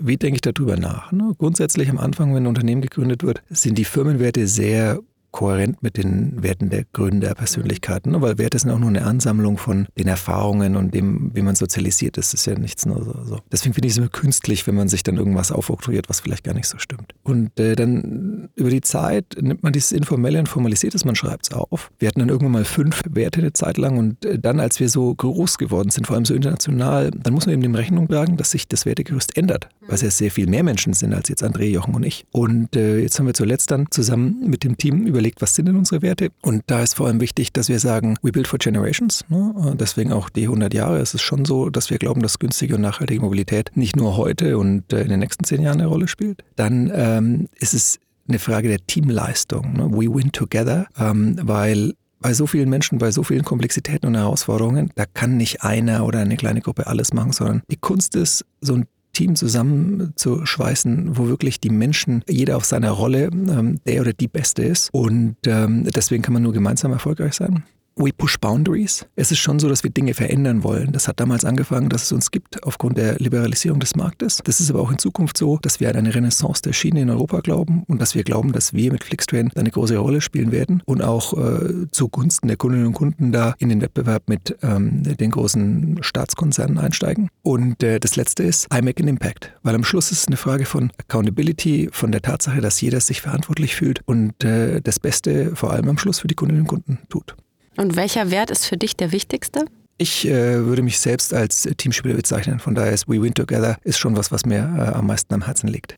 wie 0.00 0.16
denke 0.16 0.34
ich 0.34 0.40
darüber 0.40 0.76
nach? 0.76 1.12
Ne? 1.12 1.34
Grundsätzlich 1.38 1.88
am 1.88 1.98
Anfang, 1.98 2.34
wenn 2.34 2.42
ein 2.42 2.48
Unternehmen 2.48 2.82
gegründet 2.82 3.22
wird, 3.22 3.42
sind 3.48 3.78
die 3.78 3.84
Firmenwerte 3.84 4.48
sehr 4.48 4.98
kohärent 5.30 5.82
mit 5.82 5.96
den 5.96 6.42
Werten 6.42 6.70
der 6.70 6.84
Gründerpersönlichkeiten, 6.92 8.12
ne? 8.12 8.20
weil 8.20 8.38
Werte 8.38 8.58
sind 8.58 8.70
auch 8.70 8.78
nur 8.78 8.88
eine 8.88 9.04
Ansammlung 9.04 9.58
von 9.58 9.86
den 9.98 10.08
Erfahrungen 10.08 10.76
und 10.76 10.94
dem, 10.94 11.30
wie 11.34 11.42
man 11.42 11.54
sozialisiert 11.54 12.16
ist. 12.16 12.32
Das 12.32 12.40
ist 12.40 12.46
ja 12.46 12.58
nichts 12.58 12.86
nur 12.86 13.04
so. 13.04 13.24
so. 13.24 13.38
Deswegen 13.52 13.74
finde 13.74 13.88
ich 13.88 13.94
es 13.94 13.98
immer 13.98 14.08
künstlich, 14.08 14.66
wenn 14.66 14.74
man 14.74 14.88
sich 14.88 15.02
dann 15.02 15.16
irgendwas 15.16 15.52
aufoktroyiert, 15.52 16.08
was 16.08 16.20
vielleicht 16.20 16.44
gar 16.44 16.54
nicht 16.54 16.68
so 16.68 16.78
stimmt. 16.78 17.14
Und 17.22 17.58
äh, 17.60 17.76
dann 17.76 18.39
über 18.60 18.70
die 18.70 18.80
Zeit 18.80 19.36
nimmt 19.40 19.62
man 19.62 19.72
dieses 19.72 19.92
Informelle 19.92 20.38
und 20.38 20.48
formalisiert 20.48 20.94
es, 20.94 21.04
man 21.04 21.14
schreibt 21.14 21.46
es 21.46 21.52
auf. 21.52 21.90
Wir 21.98 22.08
hatten 22.08 22.20
dann 22.20 22.28
irgendwann 22.28 22.52
mal 22.52 22.64
fünf 22.64 23.02
Werte 23.08 23.40
eine 23.40 23.52
Zeit 23.52 23.78
lang 23.78 23.98
und 23.98 24.24
äh, 24.24 24.38
dann, 24.38 24.60
als 24.60 24.80
wir 24.80 24.88
so 24.88 25.14
groß 25.14 25.58
geworden 25.58 25.90
sind, 25.90 26.06
vor 26.06 26.16
allem 26.16 26.24
so 26.24 26.34
international, 26.34 27.10
dann 27.10 27.32
muss 27.32 27.46
man 27.46 27.52
eben 27.52 27.62
dem 27.62 27.74
Rechnung 27.74 28.08
tragen, 28.08 28.36
dass 28.36 28.50
sich 28.50 28.66
das 28.66 28.84
Wertegerüst 28.84 29.36
ändert, 29.36 29.68
weil 29.86 29.94
es 29.94 30.02
ja 30.02 30.10
sehr 30.10 30.30
viel 30.30 30.46
mehr 30.46 30.62
Menschen 30.62 30.92
sind 30.92 31.14
als 31.14 31.28
jetzt 31.28 31.44
André, 31.44 31.64
Jochen 31.64 31.94
und 31.94 32.04
ich. 32.04 32.26
Und 32.32 32.74
äh, 32.74 32.98
jetzt 32.98 33.18
haben 33.18 33.26
wir 33.26 33.34
zuletzt 33.34 33.70
dann 33.70 33.86
zusammen 33.90 34.48
mit 34.48 34.64
dem 34.64 34.76
Team 34.76 35.06
über 35.06 35.20
überlegt, 35.20 35.42
was 35.42 35.54
sind 35.54 35.66
denn 35.66 35.76
unsere 35.76 36.02
Werte? 36.02 36.30
Und 36.40 36.62
da 36.66 36.82
ist 36.82 36.94
vor 36.94 37.06
allem 37.06 37.20
wichtig, 37.20 37.52
dass 37.52 37.68
wir 37.68 37.78
sagen, 37.78 38.16
we 38.22 38.32
build 38.32 38.48
for 38.48 38.58
generations. 38.58 39.24
Ne? 39.28 39.76
Deswegen 39.78 40.12
auch 40.12 40.30
die 40.30 40.44
100 40.44 40.72
Jahre. 40.72 40.98
Es 40.98 41.14
ist 41.14 41.22
schon 41.22 41.44
so, 41.44 41.68
dass 41.68 41.90
wir 41.90 41.98
glauben, 41.98 42.22
dass 42.22 42.38
günstige 42.38 42.74
und 42.76 42.80
nachhaltige 42.80 43.20
Mobilität 43.20 43.70
nicht 43.74 43.96
nur 43.96 44.16
heute 44.16 44.56
und 44.58 44.92
äh, 44.92 45.02
in 45.02 45.08
den 45.08 45.20
nächsten 45.20 45.44
zehn 45.44 45.62
Jahren 45.62 45.80
eine 45.80 45.88
Rolle 45.88 46.08
spielt. 46.08 46.42
Dann 46.56 46.90
ähm, 46.94 47.48
ist 47.58 47.74
es 47.74 48.00
eine 48.30 48.38
Frage 48.38 48.68
der 48.68 48.84
Teamleistung. 48.86 49.74
Ne? 49.74 49.90
We 49.90 50.12
win 50.12 50.32
together, 50.32 50.86
ähm, 50.98 51.36
weil 51.42 51.94
bei 52.20 52.34
so 52.34 52.46
vielen 52.46 52.68
Menschen, 52.68 52.98
bei 52.98 53.10
so 53.10 53.22
vielen 53.22 53.44
Komplexitäten 53.44 54.06
und 54.06 54.14
Herausforderungen, 54.14 54.90
da 54.94 55.04
kann 55.06 55.36
nicht 55.36 55.62
einer 55.62 56.04
oder 56.04 56.20
eine 56.20 56.36
kleine 56.36 56.60
Gruppe 56.60 56.86
alles 56.86 57.12
machen, 57.12 57.32
sondern 57.32 57.62
die 57.70 57.76
Kunst 57.76 58.14
ist, 58.14 58.44
so 58.60 58.74
ein 58.74 58.86
Team 59.12 59.34
zusammenzuschweißen, 59.34 61.16
wo 61.16 61.26
wirklich 61.26 61.60
die 61.60 61.70
Menschen, 61.70 62.22
jeder 62.28 62.56
auf 62.56 62.64
seiner 62.64 62.90
Rolle, 62.90 63.24
ähm, 63.24 63.80
der 63.86 64.02
oder 64.02 64.12
die 64.12 64.28
Beste 64.28 64.62
ist. 64.62 64.90
Und 64.92 65.36
ähm, 65.46 65.84
deswegen 65.84 66.22
kann 66.22 66.34
man 66.34 66.42
nur 66.42 66.52
gemeinsam 66.52 66.92
erfolgreich 66.92 67.34
sein 67.34 67.64
we 68.00 68.12
push 68.12 68.38
boundaries. 68.38 69.06
Es 69.16 69.30
ist 69.30 69.38
schon 69.38 69.58
so, 69.58 69.68
dass 69.68 69.82
wir 69.82 69.90
Dinge 69.90 70.14
verändern 70.14 70.64
wollen. 70.64 70.92
Das 70.92 71.08
hat 71.08 71.20
damals 71.20 71.44
angefangen, 71.44 71.88
dass 71.88 72.04
es 72.04 72.12
uns 72.12 72.30
gibt 72.30 72.62
aufgrund 72.64 72.96
der 72.96 73.16
Liberalisierung 73.16 73.80
des 73.80 73.94
Marktes. 73.96 74.40
Das 74.44 74.60
ist 74.60 74.70
aber 74.70 74.80
auch 74.80 74.90
in 74.90 74.98
Zukunft 74.98 75.36
so, 75.36 75.58
dass 75.58 75.80
wir 75.80 75.88
an 75.88 75.96
eine 75.96 76.14
Renaissance 76.14 76.62
der 76.62 76.72
Schiene 76.72 77.02
in 77.02 77.10
Europa 77.10 77.40
glauben 77.40 77.84
und 77.86 78.00
dass 78.00 78.14
wir 78.14 78.24
glauben, 78.24 78.52
dass 78.52 78.72
wir 78.72 78.92
mit 78.92 79.04
Flixtrain 79.04 79.50
eine 79.54 79.70
große 79.70 79.96
Rolle 79.96 80.20
spielen 80.20 80.52
werden 80.52 80.82
und 80.86 81.02
auch 81.02 81.36
äh, 81.36 81.86
zugunsten 81.92 82.48
der 82.48 82.56
Kundinnen 82.56 82.86
und 82.86 82.94
Kunden 82.94 83.32
da 83.32 83.54
in 83.58 83.68
den 83.68 83.80
Wettbewerb 83.80 84.28
mit 84.28 84.56
ähm, 84.62 85.02
den 85.02 85.30
großen 85.30 85.98
Staatskonzernen 86.02 86.78
einsteigen. 86.78 87.28
Und 87.42 87.82
äh, 87.82 88.00
das 88.00 88.16
Letzte 88.16 88.42
ist, 88.42 88.68
I 88.74 88.82
make 88.82 89.02
an 89.02 89.08
impact. 89.08 89.52
Weil 89.62 89.74
am 89.74 89.84
Schluss 89.84 90.10
ist 90.10 90.20
es 90.20 90.26
eine 90.26 90.36
Frage 90.36 90.64
von 90.64 90.90
Accountability, 90.98 91.90
von 91.92 92.12
der 92.12 92.22
Tatsache, 92.22 92.60
dass 92.60 92.80
jeder 92.80 93.00
sich 93.00 93.20
verantwortlich 93.20 93.74
fühlt 93.74 94.00
und 94.06 94.42
äh, 94.44 94.80
das 94.80 94.98
Beste 94.98 95.54
vor 95.54 95.72
allem 95.72 95.88
am 95.88 95.98
Schluss 95.98 96.20
für 96.20 96.28
die 96.28 96.34
Kundinnen 96.34 96.62
und 96.62 96.68
Kunden 96.68 96.98
tut. 97.08 97.36
Und 97.76 97.96
welcher 97.96 98.30
Wert 98.30 98.50
ist 98.50 98.66
für 98.66 98.76
dich 98.76 98.96
der 98.96 99.12
wichtigste? 99.12 99.64
Ich 99.98 100.26
äh, 100.26 100.64
würde 100.64 100.82
mich 100.82 100.98
selbst 100.98 101.34
als 101.34 101.68
Teamspieler 101.76 102.14
bezeichnen. 102.14 102.58
Von 102.58 102.74
daher 102.74 102.92
ist 102.92 103.08
We 103.08 103.20
Win 103.20 103.34
Together 103.34 103.76
ist 103.84 103.98
schon 103.98 104.16
was, 104.16 104.32
was 104.32 104.46
mir 104.46 104.58
äh, 104.58 104.96
am 104.96 105.06
meisten 105.06 105.34
am 105.34 105.44
Herzen 105.44 105.68
liegt. 105.68 105.96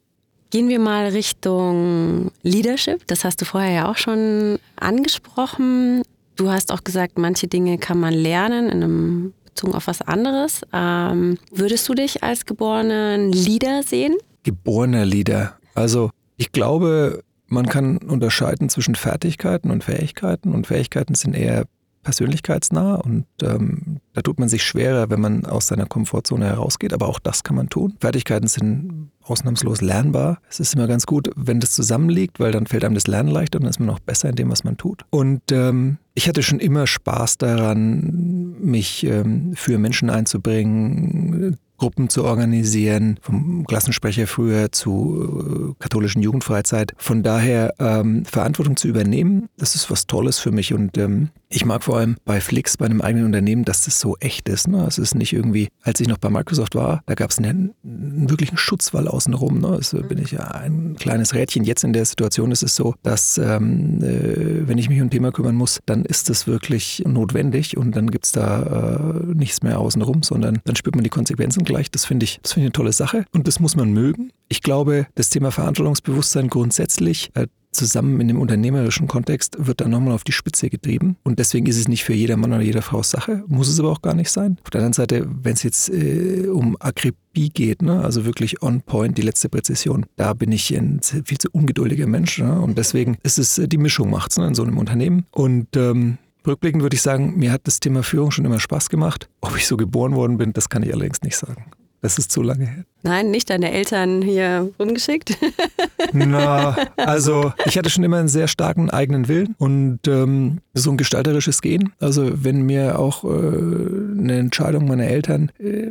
Gehen 0.51 0.69
wir 0.69 0.81
mal 0.81 1.07
Richtung 1.09 2.31
Leadership. 2.43 3.07
Das 3.07 3.25
hast 3.25 3.41
du 3.41 3.45
vorher 3.45 3.73
ja 3.73 3.91
auch 3.91 3.97
schon 3.97 4.59
angesprochen. 4.77 6.03
Du 6.37 6.51
hast 6.51 6.73
auch 6.73 6.85
gesagt, 6.85 7.17
manche 7.17 7.47
Dinge 7.47 7.79
kann 7.79 7.99
man 8.01 8.13
lernen 8.13 8.69
in 8.69 8.83
einem 8.83 9.35
Bezug 9.45 9.75
auf 9.75 9.87
was 9.87 10.03
anderes. 10.03 10.63
Ähm, 10.73 11.39
würdest 11.53 11.89
du 11.89 11.95
dich 11.95 12.23
als 12.23 12.45
geborenen 12.45 13.33
Leader 13.33 13.83
sehen? 13.83 14.17
Geborener 14.43 15.05
Leader. 15.05 15.57
Also 15.75 16.11
ich 16.37 16.53
glaube, 16.53 17.23
man 17.53 17.67
kann 17.67 17.99
unterscheiden 17.99 18.69
zwischen 18.69 18.95
Fertigkeiten 18.95 19.71
und 19.71 19.85
Fähigkeiten 19.85 20.53
und 20.53 20.67
Fähigkeiten 20.67 21.15
sind 21.15 21.35
eher 21.35 21.67
persönlichkeitsnah 22.03 22.97
und 22.97 23.27
ähm, 23.43 24.01
da 24.13 24.23
tut 24.23 24.41
man 24.41 24.49
sich 24.49 24.65
schwerer, 24.65 25.09
wenn 25.11 25.21
man 25.21 25.45
aus 25.45 25.69
seiner 25.69 25.87
Komfortzone 25.87 26.47
herausgeht, 26.47 26.93
aber 26.93 27.07
auch 27.07 27.21
das 27.21 27.45
kann 27.45 27.55
man 27.55 27.69
tun. 27.69 27.95
Fertigkeiten 28.01 28.49
sind 28.49 29.13
ausnahmslos 29.23 29.81
lernbar. 29.81 30.41
Es 30.51 30.59
ist 30.59 30.75
immer 30.75 30.89
ganz 30.89 31.07
gut, 31.07 31.31
wenn 31.37 31.61
das 31.61 31.73
zusammenliegt, 31.73 32.41
weil 32.41 32.51
dann 32.51 32.67
fällt 32.67 32.85
einem 32.85 32.97
das 32.97 33.07
Lernen 33.07 33.29
leichter 33.29 33.59
und 33.59 33.65
dann 33.65 33.71
ist 33.71 33.79
man 33.79 33.91
auch 33.91 34.01
besser 34.01 34.29
in 34.31 34.35
dem, 34.35 34.51
was 34.51 34.65
man 34.65 34.77
tut. 34.77 35.05
Und 35.11 35.53
ähm, 35.53 35.99
ich 36.15 36.29
hatte 36.29 36.43
schon 36.43 36.59
immer 36.59 36.89
Spaß 36.89 37.39
daran, 37.39 38.57
mich 38.61 39.05
ähm, 39.05 39.53
für 39.55 39.79
Menschen 39.79 40.11
einzubringen, 40.11 41.57
Gruppen 41.83 42.09
zu 42.09 42.23
organisieren, 42.23 43.19
vom 43.23 43.67
Klassensprecher 43.67 44.29
früher 44.29 44.71
zu 44.71 45.73
äh, 45.73 45.83
katholischen 45.83 46.23
Jugendfreizeit. 46.23 46.93
Von 46.97 47.25
daher 47.25 47.75
ähm, 47.81 48.25
Verantwortung 48.25 48.77
zu 48.77 48.87
übernehmen, 48.87 49.49
das 49.57 49.75
ist 49.75 49.91
was 49.91 50.07
Tolles 50.07 50.39
für 50.39 50.53
mich 50.53 50.73
und 50.73 50.97
ähm, 50.97 51.31
ich 51.55 51.65
mag 51.65 51.83
vor 51.83 51.99
allem 51.99 52.17
bei 52.25 52.41
Flix, 52.41 52.77
bei 52.77 52.87
einem 52.87 53.01
eigenen 53.01 53.27
Unternehmen, 53.27 53.65
dass 53.65 53.85
das 53.85 54.01
so 54.01 54.17
echt 54.21 54.49
ist. 54.49 54.69
Ne? 54.69 54.87
Es 54.87 54.97
ist 54.97 55.15
nicht 55.15 55.33
irgendwie, 55.33 55.69
als 55.83 56.01
ich 56.01 56.09
noch 56.09 56.19
bei 56.19 56.31
Microsoft 56.31 56.75
war, 56.75 57.03
da 57.07 57.15
gab 57.15 57.31
es 57.31 57.39
einen, 57.39 57.75
einen, 57.85 58.31
wirklichen 58.31 58.57
Schutzwall 58.57 59.07
außenrum. 59.09 59.61
Ne? 59.61 59.77
Das 59.77 59.95
bin 60.09 60.19
ich 60.19 60.41
ein 60.41 60.97
kleines 60.99 61.35
Rädchen. 61.35 61.65
Jetzt 61.65 61.85
in 61.85 61.93
der 61.93 62.05
Situation 62.05 62.53
ist 62.53 62.63
es 62.63 62.75
so, 62.75 62.95
dass 63.03 63.39
ähm, 63.39 64.03
äh, 64.03 64.67
wenn 64.67 64.79
ich 64.79 64.89
mich 64.89 65.01
um 65.01 65.09
ein 65.09 65.11
Thema 65.11 65.33
kümmern 65.33 65.57
muss, 65.57 65.81
dann 65.85 66.05
ist 66.05 66.31
es 66.31 66.47
wirklich 66.47 67.03
notwendig 67.07 67.77
und 67.77 67.97
dann 67.97 68.11
gibt 68.11 68.25
es 68.25 68.33
da 68.33 69.11
äh, 69.11 69.35
nichts 69.35 69.63
mehr 69.63 69.79
außenrum, 69.79 70.23
sondern 70.23 70.61
dann 70.65 70.77
spürt 70.77 70.95
man 70.95 71.05
die 71.05 71.11
Konsequenzen 71.11 71.65
gleich. 71.73 71.91
Das 71.91 72.05
finde 72.05 72.25
ich, 72.25 72.39
das 72.43 72.53
finde 72.53 72.67
ich 72.67 72.69
eine 72.69 72.73
tolle 72.73 72.93
Sache 72.93 73.25
und 73.33 73.49
das 73.49 73.61
muss 73.61 73.77
man 73.77 73.93
mögen. 73.93 74.31
Ich 74.49 74.63
glaube, 74.63 75.07
das 75.15 75.31
Thema 75.31 75.51
Verantwortungsbewusstsein 75.51 76.49
grundsätzlich, 76.49 77.31
äh, 77.35 77.47
zusammen 77.73 78.21
in 78.21 78.29
dem 78.29 78.39
unternehmerischen 78.39 79.09
Kontext 79.09 79.57
wird 79.59 79.81
dann 79.81 79.91
nochmal 79.91 80.13
auf 80.13 80.25
die 80.25 80.33
Spitze 80.33 80.69
getrieben. 80.69 81.17
Und 81.23 81.39
deswegen 81.39 81.67
ist 81.67 81.79
es 81.79 81.89
nicht 81.89 82.05
für 82.05 82.13
jeder 82.13 82.37
Mann 82.37 82.53
oder 82.53 82.61
jeder 82.61 82.83
Frau 82.83 83.03
Sache, 83.03 83.43
muss 83.47 83.69
es 83.69 83.81
aber 83.81 83.91
auch 83.91 84.03
gar 84.03 84.15
nicht 84.15 84.31
sein. 84.31 84.59
Auf 84.63 84.71
der 84.71 84.81
anderen 84.81 84.93
Seite, 84.93 85.27
wenn 85.27 85.55
es 85.55 85.63
jetzt 85.63 85.89
äh, 85.89 86.49
um 86.49 86.77
Akribie 86.81 87.49
geht, 87.49 87.81
ne, 87.81 88.05
also 88.05 88.27
wirklich 88.27 88.63
on 88.63 88.83
point, 88.83 89.17
die 89.17 89.23
letzte 89.23 89.49
Präzision, 89.49 90.05
da 90.17 90.35
bin 90.35 90.53
ich 90.53 90.71
ein 90.77 91.01
viel 91.03 91.39
zu 91.39 91.49
ungeduldiger 91.51 92.07
Mensch. 92.07 92.39
Ne, 92.39 92.61
und 92.61 92.77
deswegen 92.77 93.17
ist 93.23 93.39
es, 93.39 93.57
äh, 93.57 93.67
die 93.67 93.79
Mischung 93.79 94.11
macht 94.11 94.33
es 94.33 94.37
ne, 94.37 94.49
in 94.49 94.55
so 94.55 94.63
einem 94.63 94.77
Unternehmen. 94.77 95.25
Und 95.31 95.75
ähm, 95.77 96.19
Rückblickend 96.47 96.83
würde 96.83 96.95
ich 96.95 97.03
sagen, 97.03 97.37
mir 97.37 97.53
hat 97.53 97.63
das 97.65 97.81
Thema 97.81 98.03
Führung 98.03 98.31
schon 98.31 98.45
immer 98.45 98.61
Spaß 98.61 98.89
gemacht. 98.89 99.29
Ob 99.41 99.57
ich 99.57 99.67
so 99.67 99.77
geboren 99.77 100.15
worden 100.15 100.39
bin, 100.39 100.53
das 100.53 100.69
kann 100.69 100.83
ich 100.83 100.93
allerdings 100.93 101.23
nicht 101.23 101.37
sagen. 101.37 101.67
Das 102.03 102.19
ist 102.19 102.33
zu 102.33 102.43
lange 102.43 102.67
her. 102.67 102.85
Nein, 103.05 103.31
nicht 103.31 103.49
deine 103.49 103.71
Eltern 103.71 104.23
hier 104.23 104.73
rumgeschickt? 104.79 105.39
Na, 106.13 106.77
also 106.97 107.53
ich 107.65 107.79
hatte 107.79 107.91
schon 107.91 108.03
immer 108.03 108.19
einen 108.19 108.27
sehr 108.27 108.49
starken 108.49 108.91
eigenen 108.91 109.29
Willen 109.29 109.55
und 109.59 110.01
ähm, 110.09 110.59
so 110.75 110.91
ein 110.91 110.97
gestalterisches 110.97 111.63
Gehen. 111.63 111.93
Also 112.01 112.45
wenn 112.45 112.63
mir 112.63 112.99
auch 112.99 113.23
äh, 113.23 113.29
eine 113.29 114.39
Entscheidung 114.39 114.89
meiner 114.89 115.07
Eltern 115.07 115.53
äh, 115.61 115.91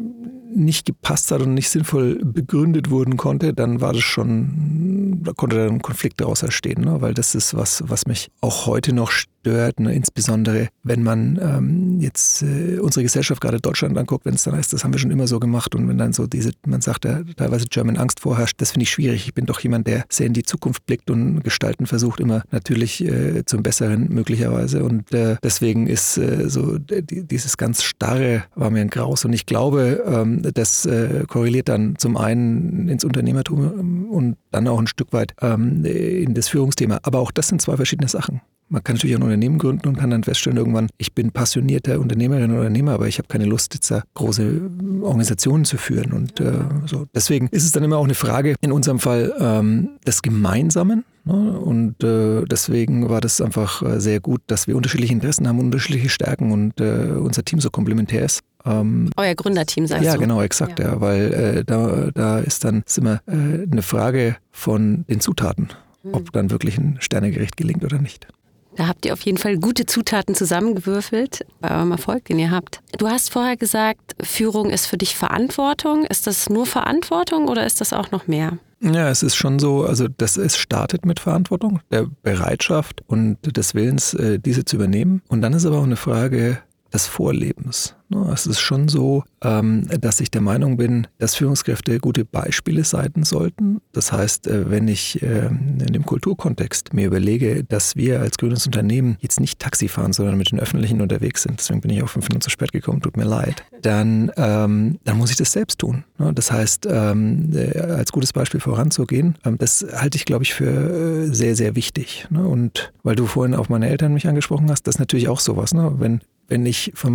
nicht 0.53 0.85
gepasst 0.85 1.31
hat 1.31 1.41
und 1.41 1.53
nicht 1.53 1.69
sinnvoll 1.69 2.19
begründet 2.21 2.89
wurden 2.89 3.15
konnte, 3.15 3.53
dann 3.53 3.79
war 3.79 3.93
das 3.93 4.03
schon, 4.03 5.21
da 5.23 5.31
konnte 5.31 5.55
da 5.55 5.67
ein 5.67 5.81
Konflikt 5.81 6.19
daraus 6.19 6.43
entstehen, 6.43 6.83
ne? 6.83 6.99
weil 6.99 7.13
das 7.13 7.35
ist 7.35 7.55
was, 7.55 7.83
was 7.87 8.05
mich 8.05 8.31
auch 8.41 8.65
heute 8.65 8.91
noch 8.91 9.11
stört, 9.41 9.79
ne? 9.79 9.93
insbesondere 9.93 10.69
wenn 10.83 11.03
man 11.03 11.39
ähm, 11.41 11.99
jetzt 11.99 12.43
äh, 12.43 12.79
unsere 12.79 13.03
Gesellschaft, 13.03 13.41
gerade 13.41 13.59
Deutschland 13.59 13.97
anguckt, 13.97 14.25
wenn 14.25 14.35
es 14.35 14.43
dann 14.43 14.55
heißt, 14.55 14.71
das 14.71 14.83
haben 14.83 14.93
wir 14.93 14.99
schon 14.99 15.11
immer 15.11 15.27
so 15.27 15.39
gemacht 15.39 15.75
und 15.75 15.87
wenn 15.87 15.97
dann 15.97 16.13
so 16.13 16.27
diese, 16.27 16.51
man 16.65 16.81
sagt, 16.81 17.05
da 17.05 17.21
teilweise 17.35 17.65
German 17.65 17.97
Angst 17.97 18.19
vorherrscht, 18.19 18.55
das 18.59 18.71
finde 18.71 18.83
ich 18.83 18.91
schwierig. 18.91 19.25
Ich 19.27 19.33
bin 19.33 19.45
doch 19.45 19.59
jemand, 19.59 19.87
der 19.87 20.05
sehr 20.09 20.27
in 20.27 20.33
die 20.33 20.43
Zukunft 20.43 20.85
blickt 20.85 21.09
und 21.09 21.43
gestalten 21.43 21.85
versucht, 21.85 22.19
immer 22.19 22.43
natürlich 22.51 23.03
äh, 23.03 23.43
zum 23.45 23.63
Besseren 23.63 24.09
möglicherweise 24.09 24.83
und 24.83 25.11
äh, 25.13 25.37
deswegen 25.43 25.87
ist 25.87 26.17
äh, 26.17 26.49
so 26.49 26.77
die, 26.77 27.25
dieses 27.25 27.57
ganz 27.57 27.83
starre 27.83 28.43
war 28.55 28.69
mir 28.69 28.81
ein 28.81 28.89
Graus 28.89 29.25
und 29.25 29.33
ich 29.33 29.45
glaube, 29.45 30.03
ähm, 30.05 30.41
das 30.53 30.85
äh, 30.85 31.25
korreliert 31.27 31.69
dann 31.69 31.95
zum 31.97 32.17
einen 32.17 32.87
ins 32.89 33.03
Unternehmertum 33.03 34.09
und 34.09 34.37
dann 34.51 34.67
auch 34.67 34.79
ein 34.79 34.87
Stück 34.87 35.13
weit 35.13 35.33
ähm, 35.41 35.83
in 35.85 36.33
das 36.33 36.49
Führungsthema. 36.49 36.99
Aber 37.03 37.19
auch 37.19 37.31
das 37.31 37.47
sind 37.47 37.61
zwei 37.61 37.75
verschiedene 37.75 38.07
Sachen. 38.07 38.41
Man 38.71 38.81
kann 38.85 38.95
natürlich 38.95 39.17
ein 39.17 39.21
Unternehmen 39.21 39.57
gründen 39.57 39.85
und 39.89 39.97
kann 39.97 40.11
dann 40.11 40.23
feststellen 40.23 40.57
irgendwann, 40.57 40.87
ich 40.97 41.13
bin 41.13 41.31
passionierter 41.31 41.99
Unternehmerin 41.99 42.51
oder 42.51 42.61
Unternehmer, 42.61 42.93
aber 42.93 43.09
ich 43.09 43.17
habe 43.17 43.27
keine 43.27 43.43
Lust, 43.43 43.73
jetzt 43.73 43.91
da 43.91 44.03
große 44.13 44.61
Organisationen 45.01 45.65
zu 45.65 45.75
führen. 45.75 46.13
Und 46.13 46.39
äh, 46.39 46.53
so. 46.85 47.05
Deswegen 47.13 47.49
ist 47.49 47.65
es 47.65 47.73
dann 47.73 47.83
immer 47.83 47.97
auch 47.97 48.05
eine 48.05 48.13
Frage, 48.13 48.55
in 48.61 48.71
unserem 48.71 48.99
Fall 48.99 49.33
ähm, 49.39 49.89
des 50.07 50.21
Gemeinsamen. 50.21 51.03
Ne? 51.25 51.59
Und 51.59 52.01
äh, 52.01 52.45
deswegen 52.45 53.09
war 53.09 53.19
das 53.19 53.41
einfach 53.41 53.81
äh, 53.81 53.99
sehr 53.99 54.21
gut, 54.21 54.41
dass 54.47 54.67
wir 54.67 54.77
unterschiedliche 54.77 55.11
Interessen 55.11 55.49
haben, 55.49 55.59
unterschiedliche 55.59 56.07
Stärken 56.07 56.53
und 56.53 56.79
äh, 56.79 57.09
unser 57.11 57.43
Team 57.43 57.59
so 57.59 57.69
komplementär 57.71 58.23
ist. 58.23 58.39
Ähm, 58.63 59.09
Euer 59.17 59.35
Gründerteam, 59.35 59.85
sagst 59.85 60.05
ja, 60.05 60.13
du? 60.13 60.21
Ja, 60.21 60.25
genau, 60.25 60.41
exakt, 60.41 60.79
ja, 60.79 60.93
ja 60.93 61.01
weil 61.01 61.33
äh, 61.33 61.63
da, 61.65 62.09
da 62.13 62.39
ist 62.39 62.63
dann 62.63 62.83
ist 62.85 62.97
immer 62.97 63.21
äh, 63.27 63.67
eine 63.69 63.81
Frage 63.81 64.37
von 64.51 65.03
den 65.09 65.19
Zutaten. 65.19 65.67
ob 66.11 66.31
dann 66.31 66.49
wirklich 66.49 66.77
ein 66.77 66.97
Sternegericht 66.99 67.57
gelingt 67.57 67.83
oder 67.83 67.99
nicht. 67.99 68.27
Da 68.75 68.87
habt 68.87 69.05
ihr 69.05 69.13
auf 69.13 69.21
jeden 69.21 69.37
Fall 69.37 69.57
gute 69.57 69.85
Zutaten 69.85 70.33
zusammengewürfelt 70.33 71.45
bei 71.59 71.75
eurem 71.75 71.91
Erfolg, 71.91 72.25
den 72.25 72.39
ihr 72.39 72.51
habt. 72.51 72.81
Du 72.97 73.09
hast 73.09 73.31
vorher 73.31 73.57
gesagt, 73.57 74.15
Führung 74.21 74.69
ist 74.69 74.85
für 74.85 74.97
dich 74.97 75.15
Verantwortung. 75.15 76.05
Ist 76.05 76.27
das 76.27 76.49
nur 76.49 76.65
Verantwortung 76.65 77.47
oder 77.47 77.65
ist 77.65 77.81
das 77.81 77.93
auch 77.93 78.11
noch 78.11 78.27
mehr? 78.27 78.57
Ja, 78.81 79.09
es 79.09 79.21
ist 79.21 79.35
schon 79.35 79.59
so, 79.59 79.83
also 79.83 80.07
das 80.07 80.37
es 80.37 80.57
startet 80.57 81.05
mit 81.05 81.19
Verantwortung, 81.19 81.81
der 81.91 82.07
Bereitschaft 82.23 83.03
und 83.05 83.37
des 83.55 83.75
Willens, 83.75 84.15
äh, 84.15 84.39
diese 84.39 84.65
zu 84.65 84.77
übernehmen. 84.77 85.21
Und 85.27 85.41
dann 85.41 85.53
ist 85.53 85.65
aber 85.65 85.77
auch 85.77 85.83
eine 85.83 85.97
Frage 85.97 86.59
des 86.91 87.05
Vorlebens. 87.05 87.95
Ne, 88.11 88.29
es 88.33 88.45
ist 88.45 88.59
schon 88.59 88.89
so, 88.89 89.23
ähm, 89.41 89.87
dass 90.01 90.19
ich 90.19 90.29
der 90.29 90.41
Meinung 90.41 90.75
bin, 90.75 91.07
dass 91.17 91.35
Führungskräfte 91.35 91.97
gute 91.99 92.25
Beispiele 92.25 92.83
sein 92.83 93.23
sollten. 93.23 93.79
Das 93.93 94.11
heißt, 94.11 94.47
äh, 94.47 94.69
wenn 94.69 94.89
ich 94.89 95.21
ähm, 95.21 95.77
in 95.79 95.93
dem 95.93 96.05
Kulturkontext 96.05 96.93
mir 96.93 97.07
überlege, 97.07 97.63
dass 97.63 97.95
wir 97.95 98.19
als 98.19 98.37
grünes 98.37 98.65
Unternehmen 98.65 99.15
jetzt 99.21 99.39
nicht 99.39 99.59
Taxi 99.59 99.87
fahren, 99.87 100.11
sondern 100.11 100.37
mit 100.37 100.51
den 100.51 100.59
Öffentlichen 100.59 100.99
unterwegs 100.99 101.43
sind, 101.43 101.59
deswegen 101.59 101.79
bin 101.79 101.91
ich 101.91 102.03
auch 102.03 102.09
fünf 102.09 102.27
Minuten 102.27 102.41
zu 102.41 102.49
spät 102.49 102.73
gekommen, 102.73 102.99
tut 102.99 103.15
mir 103.15 103.23
leid, 103.23 103.63
dann, 103.81 104.29
ähm, 104.35 104.99
dann 105.05 105.17
muss 105.17 105.31
ich 105.31 105.37
das 105.37 105.53
selbst 105.53 105.79
tun. 105.79 106.03
Ne, 106.17 106.33
das 106.33 106.51
heißt, 106.51 106.87
äh, 106.87 106.91
als 106.91 108.11
gutes 108.11 108.33
Beispiel 108.33 108.59
voranzugehen, 108.59 109.35
das 109.57 109.85
halte 109.93 110.17
ich, 110.17 110.25
glaube 110.25 110.43
ich, 110.43 110.53
für 110.53 111.29
äh, 111.29 111.33
sehr, 111.33 111.55
sehr 111.55 111.77
wichtig. 111.77 112.27
Ne, 112.29 112.45
und 112.45 112.91
weil 113.03 113.15
du 113.15 113.25
vorhin 113.25 113.55
auf 113.55 113.69
meine 113.69 113.87
Eltern 113.87 114.13
mich 114.13 114.27
angesprochen 114.27 114.69
hast, 114.69 114.85
das 114.85 114.95
ist 114.95 114.99
natürlich 114.99 115.29
auch 115.29 115.39
sowas. 115.39 115.71
Wenn 115.73 116.19
wenn 116.51 116.65
ich 116.65 116.91
von 116.95 117.13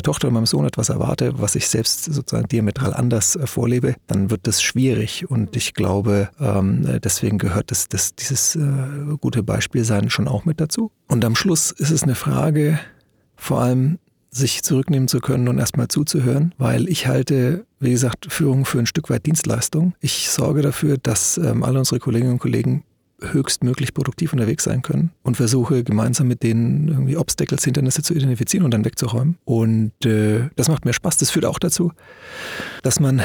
meiner 0.00 0.02
Tochter 0.02 0.28
und 0.28 0.34
meinem 0.34 0.46
Sohn 0.46 0.66
etwas 0.66 0.88
erwarte, 0.88 1.38
was 1.38 1.54
ich 1.54 1.68
selbst 1.68 2.04
sozusagen 2.04 2.48
diametral 2.48 2.94
anders 2.94 3.36
äh, 3.36 3.46
vorlebe, 3.46 3.96
dann 4.06 4.30
wird 4.30 4.46
das 4.46 4.62
schwierig. 4.62 5.28
Und 5.28 5.56
ich 5.56 5.74
glaube, 5.74 6.30
ähm, 6.40 7.00
deswegen 7.04 7.36
gehört 7.38 7.70
das, 7.70 7.88
das, 7.88 8.14
dieses 8.14 8.56
äh, 8.56 8.60
gute 9.20 9.42
Beispielsein 9.42 10.08
schon 10.08 10.26
auch 10.26 10.46
mit 10.46 10.60
dazu. 10.60 10.90
Und 11.08 11.24
am 11.24 11.36
Schluss 11.36 11.70
ist 11.70 11.90
es 11.90 12.02
eine 12.02 12.14
Frage, 12.14 12.80
vor 13.36 13.60
allem 13.60 13.98
sich 14.30 14.62
zurücknehmen 14.62 15.08
zu 15.08 15.20
können 15.20 15.48
und 15.48 15.58
erstmal 15.58 15.88
zuzuhören, 15.88 16.54
weil 16.56 16.88
ich 16.88 17.06
halte, 17.06 17.66
wie 17.80 17.90
gesagt, 17.90 18.32
Führung 18.32 18.64
für 18.64 18.78
ein 18.78 18.86
Stück 18.86 19.10
weit 19.10 19.26
Dienstleistung. 19.26 19.94
Ich 20.00 20.30
sorge 20.30 20.62
dafür, 20.62 20.96
dass 20.96 21.36
ähm, 21.36 21.62
alle 21.62 21.80
unsere 21.80 21.98
Kolleginnen 21.98 22.34
und 22.34 22.38
Kollegen 22.38 22.84
höchstmöglich 23.22 23.94
produktiv 23.94 24.32
unterwegs 24.32 24.64
sein 24.64 24.82
können 24.82 25.10
und 25.22 25.36
versuche 25.36 25.84
gemeinsam 25.84 26.28
mit 26.28 26.42
denen 26.42 26.88
irgendwie 26.88 27.16
Obstacles, 27.16 27.64
Hindernisse 27.64 28.02
zu 28.02 28.14
identifizieren 28.14 28.64
und 28.64 28.72
dann 28.72 28.84
wegzuräumen. 28.84 29.38
Und 29.44 29.92
äh, 30.04 30.48
das 30.56 30.68
macht 30.68 30.84
mir 30.84 30.92
Spaß. 30.92 31.18
Das 31.18 31.30
führt 31.30 31.44
auch 31.44 31.58
dazu, 31.58 31.92
dass 32.82 33.00
man 33.00 33.22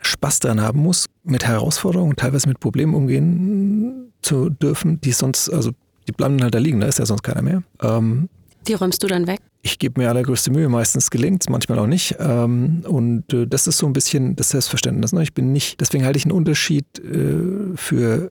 Spaß 0.00 0.40
daran 0.40 0.60
haben 0.60 0.80
muss, 0.80 1.06
mit 1.24 1.46
Herausforderungen 1.46 2.10
und 2.10 2.18
teilweise 2.18 2.48
mit 2.48 2.60
Problemen 2.60 2.94
umgehen 2.94 4.12
zu 4.22 4.50
dürfen, 4.50 5.00
die 5.00 5.12
sonst, 5.12 5.50
also 5.50 5.72
die 6.06 6.12
bleiben 6.12 6.40
halt 6.42 6.54
da 6.54 6.58
liegen, 6.58 6.80
da 6.80 6.86
ist 6.86 6.98
ja 6.98 7.06
sonst 7.06 7.22
keiner 7.22 7.42
mehr. 7.42 7.62
Ähm, 7.82 8.28
die 8.66 8.74
räumst 8.74 9.02
du 9.02 9.06
dann 9.06 9.26
weg? 9.26 9.40
Ich 9.62 9.78
gebe 9.78 10.00
mir 10.00 10.08
allergrößte 10.08 10.50
Mühe, 10.50 10.68
meistens 10.68 11.10
gelingt 11.10 11.42
es, 11.42 11.48
manchmal 11.48 11.78
auch 11.78 11.86
nicht. 11.86 12.16
Ähm, 12.18 12.82
und 12.86 13.32
äh, 13.32 13.46
das 13.46 13.66
ist 13.66 13.78
so 13.78 13.86
ein 13.86 13.92
bisschen 13.92 14.36
das 14.36 14.50
Selbstverständnis. 14.50 15.12
Ne? 15.12 15.22
Ich 15.22 15.34
bin 15.34 15.52
nicht, 15.52 15.80
deswegen 15.80 16.04
halte 16.04 16.18
ich 16.18 16.24
einen 16.24 16.32
Unterschied 16.32 16.86
äh, 16.98 17.76
für 17.76 18.30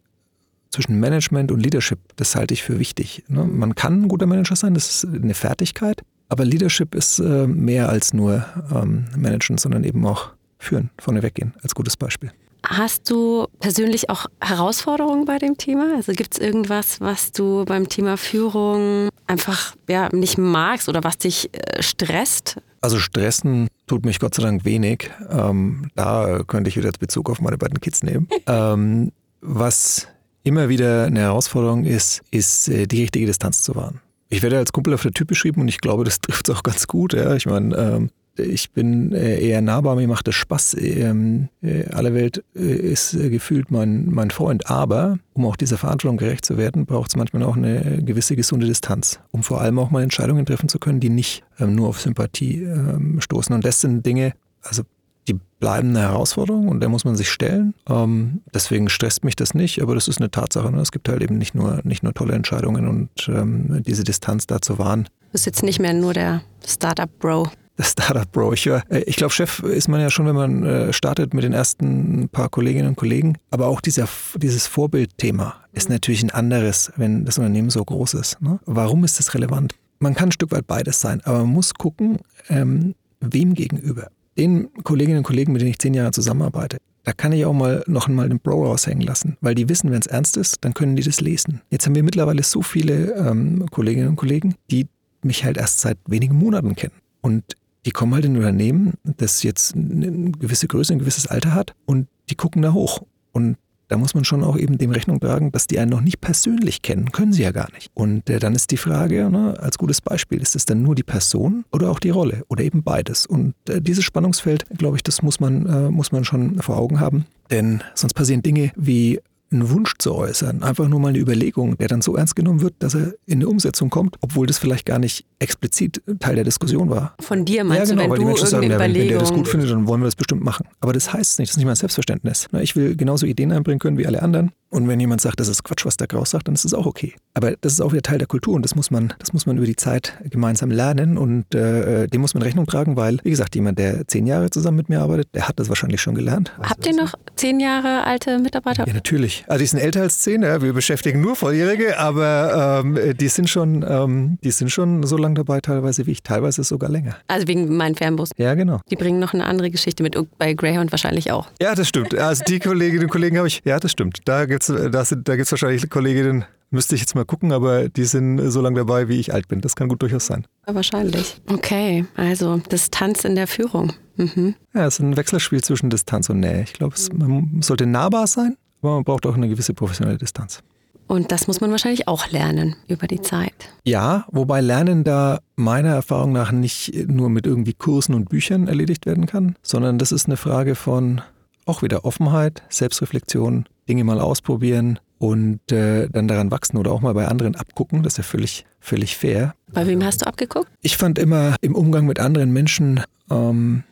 zwischen 0.69 0.99
Management 0.99 1.51
und 1.51 1.59
Leadership, 1.59 1.99
das 2.15 2.35
halte 2.35 2.53
ich 2.53 2.63
für 2.63 2.79
wichtig. 2.79 3.23
Ne? 3.27 3.43
Man 3.43 3.75
kann 3.75 4.03
ein 4.03 4.07
guter 4.07 4.25
Manager 4.25 4.55
sein, 4.55 4.73
das 4.73 5.03
ist 5.03 5.05
eine 5.05 5.33
Fertigkeit, 5.33 6.01
aber 6.29 6.45
Leadership 6.45 6.95
ist 6.95 7.19
äh, 7.19 7.47
mehr 7.47 7.89
als 7.89 8.13
nur 8.13 8.45
ähm, 8.73 9.05
managen, 9.15 9.57
sondern 9.57 9.83
eben 9.83 10.05
auch 10.05 10.31
führen, 10.59 10.89
vorne 10.99 11.23
weggehen, 11.23 11.53
als 11.61 11.75
gutes 11.75 11.95
Beispiel. 11.97 12.31
Hast 12.65 13.09
du 13.09 13.47
persönlich 13.59 14.09
auch 14.09 14.25
Herausforderungen 14.41 15.25
bei 15.25 15.37
dem 15.37 15.57
Thema? 15.57 15.95
Also 15.95 16.11
gibt 16.11 16.33
es 16.33 16.39
irgendwas, 16.39 16.99
was 16.99 17.31
du 17.31 17.63
beim 17.65 17.87
Thema 17.87 18.17
Führung 18.17 19.09
einfach 19.25 19.75
ja, 19.87 20.09
nicht 20.11 20.37
magst 20.37 20.89
oder 20.89 21.03
was 21.03 21.17
dich 21.17 21.49
äh, 21.53 21.81
stresst? 21.81 22.57
Also 22.81 22.99
stressen 22.99 23.67
tut 23.85 24.05
mich 24.05 24.19
Gott 24.19 24.35
sei 24.35 24.43
Dank 24.43 24.65
wenig. 24.65 25.09
Ähm, 25.29 25.89
da 25.95 26.41
könnte 26.45 26.69
ich 26.69 26.77
wieder 26.77 26.91
Bezug 26.99 27.29
auf 27.29 27.39
meine 27.39 27.57
beiden 27.57 27.79
Kids 27.79 28.03
nehmen. 28.03 28.27
ähm, 28.47 29.11
was 29.39 30.07
immer 30.47 30.69
wieder 30.69 31.05
eine 31.05 31.19
Herausforderung 31.19 31.85
ist, 31.85 32.21
ist 32.31 32.69
äh, 32.69 32.87
die 32.87 33.01
richtige 33.01 33.25
Distanz 33.25 33.61
zu 33.61 33.75
wahren. 33.75 33.99
Ich 34.29 34.41
werde 34.41 34.57
als 34.57 34.73
Kumpel 34.73 34.93
auf 34.93 35.03
der 35.03 35.11
Typ 35.11 35.27
beschrieben 35.27 35.61
und 35.61 35.67
ich 35.67 35.79
glaube, 35.79 36.03
das 36.03 36.19
trifft 36.21 36.49
es 36.49 36.55
auch 36.55 36.63
ganz 36.63 36.87
gut. 36.87 37.13
Ja. 37.13 37.35
Ich 37.35 37.45
meine, 37.45 37.75
ähm, 37.75 38.09
ich 38.37 38.71
bin 38.71 39.13
äh, 39.13 39.39
eher 39.39 39.61
nahbar, 39.61 39.95
mir 39.95 40.07
macht 40.07 40.27
das 40.27 40.35
Spaß. 40.35 40.77
Ähm, 40.79 41.49
äh, 41.61 41.85
alle 41.91 42.13
Welt 42.13 42.43
ist 42.53 43.11
gefühlt 43.13 43.71
mein, 43.71 44.09
mein 44.11 44.29
Freund. 44.29 44.69
Aber 44.69 45.17
um 45.33 45.45
auch 45.45 45.55
dieser 45.55 45.77
Verantwortung 45.77 46.17
gerecht 46.17 46.45
zu 46.45 46.57
werden, 46.57 46.85
braucht 46.85 47.09
es 47.09 47.15
manchmal 47.15 47.43
auch 47.43 47.55
eine 47.57 48.03
gewisse 48.03 48.35
gesunde 48.35 48.67
Distanz, 48.67 49.19
um 49.31 49.43
vor 49.43 49.61
allem 49.61 49.79
auch 49.79 49.91
mal 49.91 50.03
Entscheidungen 50.03 50.45
treffen 50.45 50.69
zu 50.69 50.77
können, 50.77 50.99
die 50.99 51.09
nicht 51.09 51.43
ähm, 51.59 51.75
nur 51.75 51.87
auf 51.87 51.99
Sympathie 51.99 52.63
ähm, 52.63 53.21
stoßen. 53.21 53.55
Und 53.55 53.65
das 53.65 53.81
sind 53.81 54.05
Dinge, 54.05 54.33
also 54.61 54.83
die 55.27 55.39
bleiben 55.59 55.89
eine 55.89 56.01
Herausforderung 56.01 56.67
und 56.67 56.79
der 56.79 56.89
muss 56.89 57.05
man 57.05 57.15
sich 57.15 57.29
stellen. 57.29 57.73
Ähm, 57.89 58.41
deswegen 58.53 58.89
stresst 58.89 59.23
mich 59.23 59.35
das 59.35 59.53
nicht, 59.53 59.81
aber 59.81 59.95
das 59.95 60.07
ist 60.07 60.19
eine 60.19 60.31
Tatsache. 60.31 60.71
Ne? 60.71 60.79
Es 60.81 60.91
gibt 60.91 61.09
halt 61.09 61.21
eben 61.21 61.37
nicht 61.37 61.55
nur, 61.55 61.81
nicht 61.83 62.03
nur 62.03 62.13
tolle 62.13 62.33
Entscheidungen 62.33 62.87
und 62.87 63.09
ähm, 63.27 63.83
diese 63.85 64.03
Distanz 64.03 64.47
da 64.47 64.61
zu 64.61 64.77
wahren. 64.77 65.03
Du 65.03 65.31
bist 65.31 65.45
jetzt 65.45 65.63
nicht 65.63 65.79
mehr 65.79 65.93
nur 65.93 66.13
der 66.13 66.41
Startup-Bro. 66.65 67.49
Der 67.77 67.83
Startup-Bro. 67.83 68.53
Ich, 68.53 68.67
äh, 68.67 68.81
ich 69.05 69.15
glaube, 69.17 69.33
Chef 69.33 69.59
ist 69.59 69.87
man 69.87 69.99
ja 69.99 70.09
schon, 70.09 70.25
wenn 70.25 70.35
man 70.35 70.63
äh, 70.63 70.93
startet 70.93 71.33
mit 71.33 71.43
den 71.43 71.53
ersten 71.53 72.29
paar 72.29 72.49
Kolleginnen 72.49 72.89
und 72.89 72.95
Kollegen. 72.95 73.37
Aber 73.51 73.67
auch 73.67 73.81
dieser, 73.81 74.07
dieses 74.35 74.67
Vorbildthema 74.67 75.55
ist 75.73 75.89
natürlich 75.89 76.23
ein 76.23 76.31
anderes, 76.31 76.91
wenn 76.95 77.25
das 77.25 77.37
Unternehmen 77.37 77.69
so 77.69 77.83
groß 77.83 78.15
ist. 78.15 78.41
Ne? 78.41 78.59
Warum 78.65 79.03
ist 79.03 79.19
das 79.19 79.33
relevant? 79.33 79.75
Man 79.99 80.13
kann 80.13 80.29
ein 80.29 80.31
Stück 80.31 80.51
weit 80.51 80.67
beides 80.67 81.01
sein, 81.01 81.21
aber 81.23 81.39
man 81.39 81.49
muss 81.49 81.73
gucken, 81.73 82.19
ähm, 82.49 82.93
wem 83.19 83.55
gegenüber 83.55 84.09
den 84.37 84.69
Kolleginnen 84.83 85.19
und 85.19 85.23
Kollegen, 85.23 85.51
mit 85.53 85.61
denen 85.61 85.71
ich 85.71 85.79
zehn 85.79 85.93
Jahre 85.93 86.11
zusammenarbeite, 86.11 86.77
da 87.03 87.13
kann 87.13 87.31
ich 87.31 87.45
auch 87.45 87.53
mal 87.53 87.83
noch 87.87 88.07
einmal 88.07 88.27
den 88.27 88.39
Bro 88.39 88.65
raushängen 88.65 89.01
lassen, 89.01 89.37
weil 89.39 89.55
die 89.55 89.69
wissen, 89.69 89.91
wenn 89.91 89.99
es 90.01 90.07
ernst 90.07 90.35
ist, 90.35 90.57
dann 90.65 90.73
können 90.73 90.97
die 90.97 91.03
das 91.03 91.21
lesen. 91.21 91.61
Jetzt 91.69 91.85
haben 91.85 91.95
wir 91.95 92.03
mittlerweile 92.03 92.43
so 92.43 92.61
viele 92.61 93.13
ähm, 93.15 93.65
Kolleginnen 93.71 94.09
und 94.09 94.15
Kollegen, 94.17 94.55
die 94.69 94.87
mich 95.23 95.45
halt 95.45 95.57
erst 95.57 95.79
seit 95.79 95.97
wenigen 96.05 96.35
Monaten 96.35 96.75
kennen. 96.75 96.95
Und 97.21 97.43
die 97.85 97.91
kommen 97.91 98.13
halt 98.13 98.25
in 98.25 98.33
ein 98.33 98.37
Unternehmen, 98.37 98.95
das 99.03 99.41
jetzt 99.43 99.73
eine 99.73 100.31
gewisse 100.31 100.67
Größe, 100.67 100.91
ein 100.91 100.99
gewisses 100.99 101.27
Alter 101.27 101.53
hat 101.53 101.73
und 101.85 102.07
die 102.29 102.35
gucken 102.35 102.61
da 102.61 102.73
hoch. 102.73 103.03
Und 103.31 103.55
da 103.87 103.97
muss 103.97 104.13
man 104.13 104.23
schon 104.23 104.43
auch 104.43 104.57
eben 104.57 104.77
dem 104.77 104.91
Rechnung 104.91 105.19
tragen, 105.19 105.51
dass 105.51 105.67
die 105.67 105.79
einen 105.79 105.91
noch 105.91 106.01
nicht 106.01 106.21
persönlich 106.21 106.81
kennen, 106.81 107.11
können 107.11 107.33
sie 107.33 107.43
ja 107.43 107.51
gar 107.51 107.71
nicht. 107.73 107.89
Und 107.93 108.29
äh, 108.29 108.39
dann 108.39 108.55
ist 108.55 108.71
die 108.71 108.77
Frage, 108.77 109.29
ne, 109.29 109.57
als 109.59 109.77
gutes 109.77 110.01
Beispiel, 110.01 110.41
ist 110.41 110.55
es 110.55 110.65
dann 110.65 110.83
nur 110.83 110.95
die 110.95 111.03
Person 111.03 111.65
oder 111.71 111.89
auch 111.89 111.99
die 111.99 112.09
Rolle 112.09 112.43
oder 112.49 112.63
eben 112.63 112.83
beides? 112.83 113.25
Und 113.25 113.53
äh, 113.69 113.81
dieses 113.81 114.03
Spannungsfeld, 114.03 114.65
glaube 114.77 114.97
ich, 114.97 115.03
das 115.03 115.21
muss 115.21 115.39
man, 115.39 115.65
äh, 115.65 115.89
muss 115.89 116.11
man 116.11 116.25
schon 116.25 116.61
vor 116.61 116.77
Augen 116.77 116.99
haben. 116.99 117.25
Denn 117.49 117.81
sonst 117.95 118.13
passieren 118.13 118.41
Dinge 118.41 118.71
wie 118.75 119.19
einen 119.51 119.69
Wunsch 119.69 119.93
zu 119.97 120.13
äußern, 120.15 120.63
einfach 120.63 120.87
nur 120.87 120.99
mal 120.99 121.09
eine 121.09 121.19
Überlegung, 121.19 121.77
der 121.77 121.87
dann 121.87 122.01
so 122.01 122.15
ernst 122.15 122.35
genommen 122.35 122.61
wird, 122.61 122.75
dass 122.79 122.95
er 122.95 123.13
in 123.25 123.39
eine 123.39 123.47
Umsetzung 123.47 123.89
kommt, 123.89 124.17
obwohl 124.21 124.47
das 124.47 124.57
vielleicht 124.57 124.85
gar 124.85 124.99
nicht 124.99 125.25
explizit 125.39 126.01
Teil 126.19 126.35
der 126.35 126.43
Diskussion 126.43 126.89
war. 126.89 127.15
Von 127.19 127.45
dir 127.45 127.63
meinst 127.63 127.91
ja, 127.91 127.95
genau, 127.95 128.03
du, 128.03 128.03
wenn 128.03 128.09
weil 128.09 128.17
du 128.17 128.21
die 128.21 128.27
Menschen 128.27 128.47
sagen, 128.47 128.63
ja, 128.63 128.79
wenn, 128.79 128.93
wenn 128.93 129.07
der 129.07 129.19
das 129.19 129.33
gut 129.33 129.47
findet, 129.47 129.69
dann 129.69 129.87
wollen 129.87 130.01
wir 130.01 130.05
das 130.05 130.15
bestimmt 130.15 130.43
machen. 130.43 130.67
Aber 130.79 130.93
das 130.93 131.13
heißt 131.13 131.39
nicht, 131.39 131.49
das 131.49 131.53
ist 131.53 131.57
nicht 131.57 131.65
mein 131.65 131.75
Selbstverständnis. 131.75 132.47
Ich 132.61 132.75
will 132.75 132.95
genauso 132.95 133.25
Ideen 133.25 133.51
einbringen 133.51 133.79
können 133.79 133.97
wie 133.97 134.07
alle 134.07 134.21
anderen. 134.21 134.51
Und 134.69 134.87
wenn 134.87 134.99
jemand 134.99 135.21
sagt, 135.21 135.39
das 135.39 135.47
ist 135.47 135.63
Quatsch, 135.63 135.85
was 135.85 135.97
der 135.97 136.07
Kraus 136.07 136.31
sagt, 136.31 136.47
dann 136.47 136.55
ist 136.55 136.65
das 136.65 136.73
auch 136.73 136.85
okay. 136.85 137.13
Aber 137.33 137.55
das 137.61 137.73
ist 137.73 137.81
auch 137.81 137.91
wieder 137.91 138.01
Teil 138.01 138.17
der 138.17 138.27
Kultur 138.27 138.53
und 138.53 138.63
das 138.63 138.75
muss 138.75 138.91
man, 138.91 139.13
das 139.19 139.31
muss 139.31 139.45
man 139.45 139.57
über 139.57 139.65
die 139.65 139.75
Zeit 139.75 140.17
gemeinsam 140.29 140.71
lernen 140.71 141.17
und 141.17 141.55
äh, 141.55 142.07
dem 142.07 142.21
muss 142.21 142.33
man 142.33 142.43
Rechnung 142.43 142.65
tragen, 142.65 142.95
weil, 142.95 143.19
wie 143.23 143.29
gesagt, 143.29 143.55
jemand, 143.55 143.79
der 143.79 144.07
zehn 144.07 144.27
Jahre 144.27 144.49
zusammen 144.49 144.77
mit 144.77 144.89
mir 144.89 144.99
arbeitet, 144.99 145.29
der 145.33 145.47
hat 145.47 145.59
das 145.59 145.69
wahrscheinlich 145.69 146.01
schon 146.01 146.15
gelernt. 146.15 146.51
Habt 146.61 146.85
ihr 146.85 146.95
noch 146.95 147.13
zehn 147.35 147.59
Jahre 147.59 148.03
alte 148.05 148.39
Mitarbeiter? 148.39 148.85
Ja, 148.87 148.93
natürlich. 148.93 149.45
Also 149.47 149.59
die 149.59 149.67
sind 149.67 149.79
älter 149.79 150.01
als 150.01 150.19
zehn, 150.19 150.41
ja. 150.43 150.61
wir 150.61 150.73
beschäftigen 150.73 151.21
nur 151.21 151.35
Volljährige, 151.35 151.97
aber 151.97 152.83
ähm, 152.83 152.99
die 153.17 153.27
sind 153.29 153.49
schon, 153.49 153.85
ähm, 153.87 154.37
die 154.43 154.51
sind 154.51 154.69
schon 154.69 155.03
so 155.03 155.17
lange 155.17 155.35
dabei 155.35 155.61
teilweise 155.61 156.05
wie 156.07 156.11
ich, 156.11 156.23
teilweise 156.23 156.63
sogar 156.63 156.89
länger. 156.89 157.15
Also 157.27 157.47
wegen 157.47 157.75
meinem 157.77 157.95
Fernbus. 157.95 158.31
Ja, 158.37 158.53
genau. 158.55 158.81
Die 158.89 158.95
bringen 158.95 159.19
noch 159.19 159.33
eine 159.33 159.45
andere 159.45 159.69
Geschichte 159.69 160.03
mit, 160.03 160.17
bei 160.37 160.53
Greyhound 160.53 160.91
wahrscheinlich 160.91 161.31
auch. 161.31 161.47
Ja, 161.61 161.75
das 161.75 161.87
stimmt. 161.87 162.15
Also 162.15 162.43
die 162.43 162.59
Kolleginnen 162.59 163.05
und 163.05 163.11
Kollegen 163.11 163.37
habe 163.37 163.47
ich, 163.47 163.61
ja, 163.63 163.79
das 163.79 163.91
stimmt. 163.91 164.19
Da 164.25 164.45
gibt 164.57 164.69
es 164.69 164.91
da 164.91 165.05
sind, 165.05 165.27
da 165.27 165.35
gibt's 165.35 165.51
wahrscheinlich 165.51 165.89
Kolleginnen, 165.89 166.45
müsste 166.71 166.95
ich 166.95 167.01
jetzt 167.01 167.15
mal 167.15 167.25
gucken, 167.25 167.51
aber 167.51 167.89
die 167.89 168.05
sind 168.05 168.39
so 168.51 168.61
lange 168.61 168.77
dabei, 168.79 169.07
wie 169.07 169.19
ich 169.19 169.33
alt 169.33 169.47
bin. 169.47 169.61
Das 169.61 169.75
kann 169.75 169.87
gut 169.87 170.01
durchaus 170.01 170.25
sein. 170.25 170.45
Ja, 170.67 170.75
wahrscheinlich. 170.75 171.39
Okay, 171.51 172.05
also 172.15 172.57
Distanz 172.57 173.23
in 173.23 173.35
der 173.35 173.47
Führung. 173.47 173.93
Mhm. 174.15 174.55
Ja, 174.73 174.85
es 174.87 174.95
ist 174.95 174.99
ein 175.01 175.15
Wechselspiel 175.15 175.63
zwischen 175.63 175.89
Distanz 175.89 176.29
und 176.29 176.39
Nähe. 176.39 176.63
Ich 176.63 176.73
glaube, 176.73 176.95
es- 176.95 177.11
man 177.13 177.61
sollte 177.61 177.85
nahbar 177.85 178.27
sein, 178.27 178.57
aber 178.81 178.95
man 178.95 179.03
braucht 179.03 179.25
auch 179.25 179.35
eine 179.35 179.47
gewisse 179.47 179.73
professionelle 179.73 180.17
Distanz. 180.17 180.61
Und 181.05 181.31
das 181.31 181.47
muss 181.47 181.61
man 181.61 181.71
wahrscheinlich 181.71 182.07
auch 182.09 182.31
lernen 182.31 182.75
über 182.89 183.07
die 183.07 183.21
Zeit. 183.21 183.53
Ja, 183.85 184.25
wobei 184.29 184.59
Lernen 184.59 185.05
da 185.05 185.39
meiner 185.55 185.93
Erfahrung 185.93 186.33
nach 186.33 186.51
nicht 186.51 186.93
nur 187.07 187.29
mit 187.29 187.47
irgendwie 187.47 187.73
Kursen 187.73 188.13
und 188.13 188.27
Büchern 188.27 188.67
erledigt 188.67 189.05
werden 189.05 189.25
kann, 189.25 189.55
sondern 189.61 189.99
das 189.99 190.11
ist 190.11 190.25
eine 190.25 190.35
Frage 190.35 190.75
von 190.75 191.21
auch 191.65 191.81
wieder 191.81 192.03
Offenheit, 192.03 192.63
Selbstreflexion, 192.69 193.67
Dinge 193.87 194.03
mal 194.03 194.19
ausprobieren 194.19 194.99
und 195.19 195.71
äh, 195.71 196.07
dann 196.09 196.27
daran 196.27 196.51
wachsen 196.51 196.77
oder 196.77 196.91
auch 196.91 197.01
mal 197.01 197.13
bei 197.13 197.27
anderen 197.27 197.55
abgucken. 197.55 198.03
Das 198.03 198.13
ist 198.13 198.17
ja 198.17 198.23
völlig, 198.23 198.65
völlig 198.79 199.17
fair. 199.17 199.53
Bei 199.71 199.87
wem 199.87 200.03
hast 200.03 200.21
du 200.21 200.27
abgeguckt? 200.27 200.69
Ich 200.81 200.97
fand 200.97 201.17
immer 201.19 201.55
im 201.61 201.75
Umgang 201.75 202.05
mit 202.05 202.19
anderen 202.19 202.51
Menschen 202.51 203.01
ähm, 203.29 203.83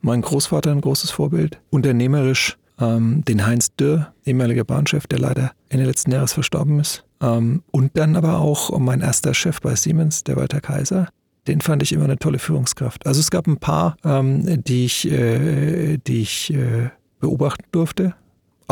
mein 0.00 0.22
Großvater 0.22 0.72
ein 0.72 0.80
großes 0.80 1.10
Vorbild. 1.10 1.60
Unternehmerisch 1.70 2.58
ähm, 2.80 3.24
den 3.24 3.46
Heinz 3.46 3.74
Dürr, 3.76 4.12
ehemaliger 4.24 4.64
Bahnchef, 4.64 5.06
der 5.06 5.20
leider 5.20 5.52
Ende 5.68 5.86
letzten 5.86 6.10
Jahres 6.10 6.32
verstorben 6.32 6.80
ist. 6.80 7.04
Ähm, 7.20 7.62
und 7.70 7.96
dann 7.96 8.16
aber 8.16 8.40
auch 8.40 8.76
mein 8.78 9.00
erster 9.00 9.34
Chef 9.34 9.60
bei 9.60 9.76
Siemens, 9.76 10.24
der 10.24 10.36
Walter 10.36 10.60
Kaiser. 10.60 11.08
Den 11.46 11.60
fand 11.60 11.82
ich 11.82 11.92
immer 11.92 12.04
eine 12.04 12.18
tolle 12.18 12.38
Führungskraft. 12.38 13.06
Also 13.06 13.20
es 13.20 13.30
gab 13.30 13.46
ein 13.46 13.58
paar, 13.58 13.96
ähm, 14.04 14.62
die 14.64 14.84
ich, 14.84 15.10
äh, 15.10 15.98
die 15.98 16.22
ich 16.22 16.52
äh, 16.52 16.90
beobachten 17.20 17.64
durfte 17.72 18.14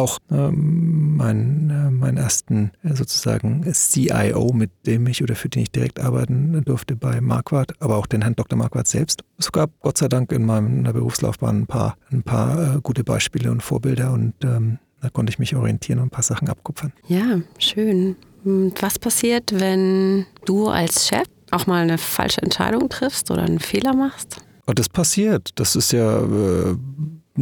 auch 0.01 0.19
ähm, 0.31 1.17
meinen, 1.17 1.71
äh, 1.71 1.91
meinen 1.91 2.17
ersten 2.17 2.73
äh, 2.83 2.95
sozusagen 2.95 3.65
CIO, 3.73 4.53
mit 4.53 4.71
dem 4.87 5.07
ich 5.07 5.23
oder 5.23 5.37
für 5.37 5.49
den 5.49 5.63
ich 5.63 5.71
direkt 5.71 6.01
arbeiten 6.01 6.63
durfte 6.65 6.97
bei 6.97 7.21
Marquardt, 7.21 7.75
aber 7.81 7.97
auch 7.97 8.07
den 8.07 8.23
Herrn 8.23 8.37
Dr. 8.37 8.59
Marquardt 8.59 8.89
selbst. 8.89 9.23
Es 9.39 9.53
gab 9.53 9.71
Gott 9.81 9.99
sei 9.99 10.09
Dank 10.09 10.33
in 10.33 10.45
meiner 10.45 10.93
Berufslaufbahn 10.93 11.63
ein 11.63 11.67
paar, 11.67 11.97
ein 12.11 12.23
paar 12.23 12.77
äh, 12.77 12.81
gute 12.83 13.05
Beispiele 13.05 13.51
und 13.51 13.63
Vorbilder 13.63 14.13
und 14.13 14.35
ähm, 14.43 14.79
da 15.01 15.09
konnte 15.09 15.31
ich 15.31 15.39
mich 15.39 15.57
orientieren 15.57 15.99
und 16.01 16.07
ein 16.07 16.11
paar 16.11 16.23
Sachen 16.23 16.49
abkupfern. 16.49 16.93
Ja, 17.09 17.41
schön. 17.59 18.17
Was 18.45 18.99
passiert, 18.99 19.59
wenn 19.59 20.27
du 20.45 20.69
als 20.69 21.09
Chef 21.09 21.27
auch 21.51 21.67
mal 21.67 21.83
eine 21.83 21.99
falsche 21.99 22.43
Entscheidung 22.43 22.89
triffst 22.89 23.31
oder 23.31 23.43
einen 23.43 23.61
Fehler 23.61 23.95
machst? 23.95 24.37
Und 24.67 24.79
das 24.79 24.89
passiert. 24.89 25.51
Das 25.57 25.75
ist 25.75 25.93
ja 25.93 26.21
äh, 26.21 26.77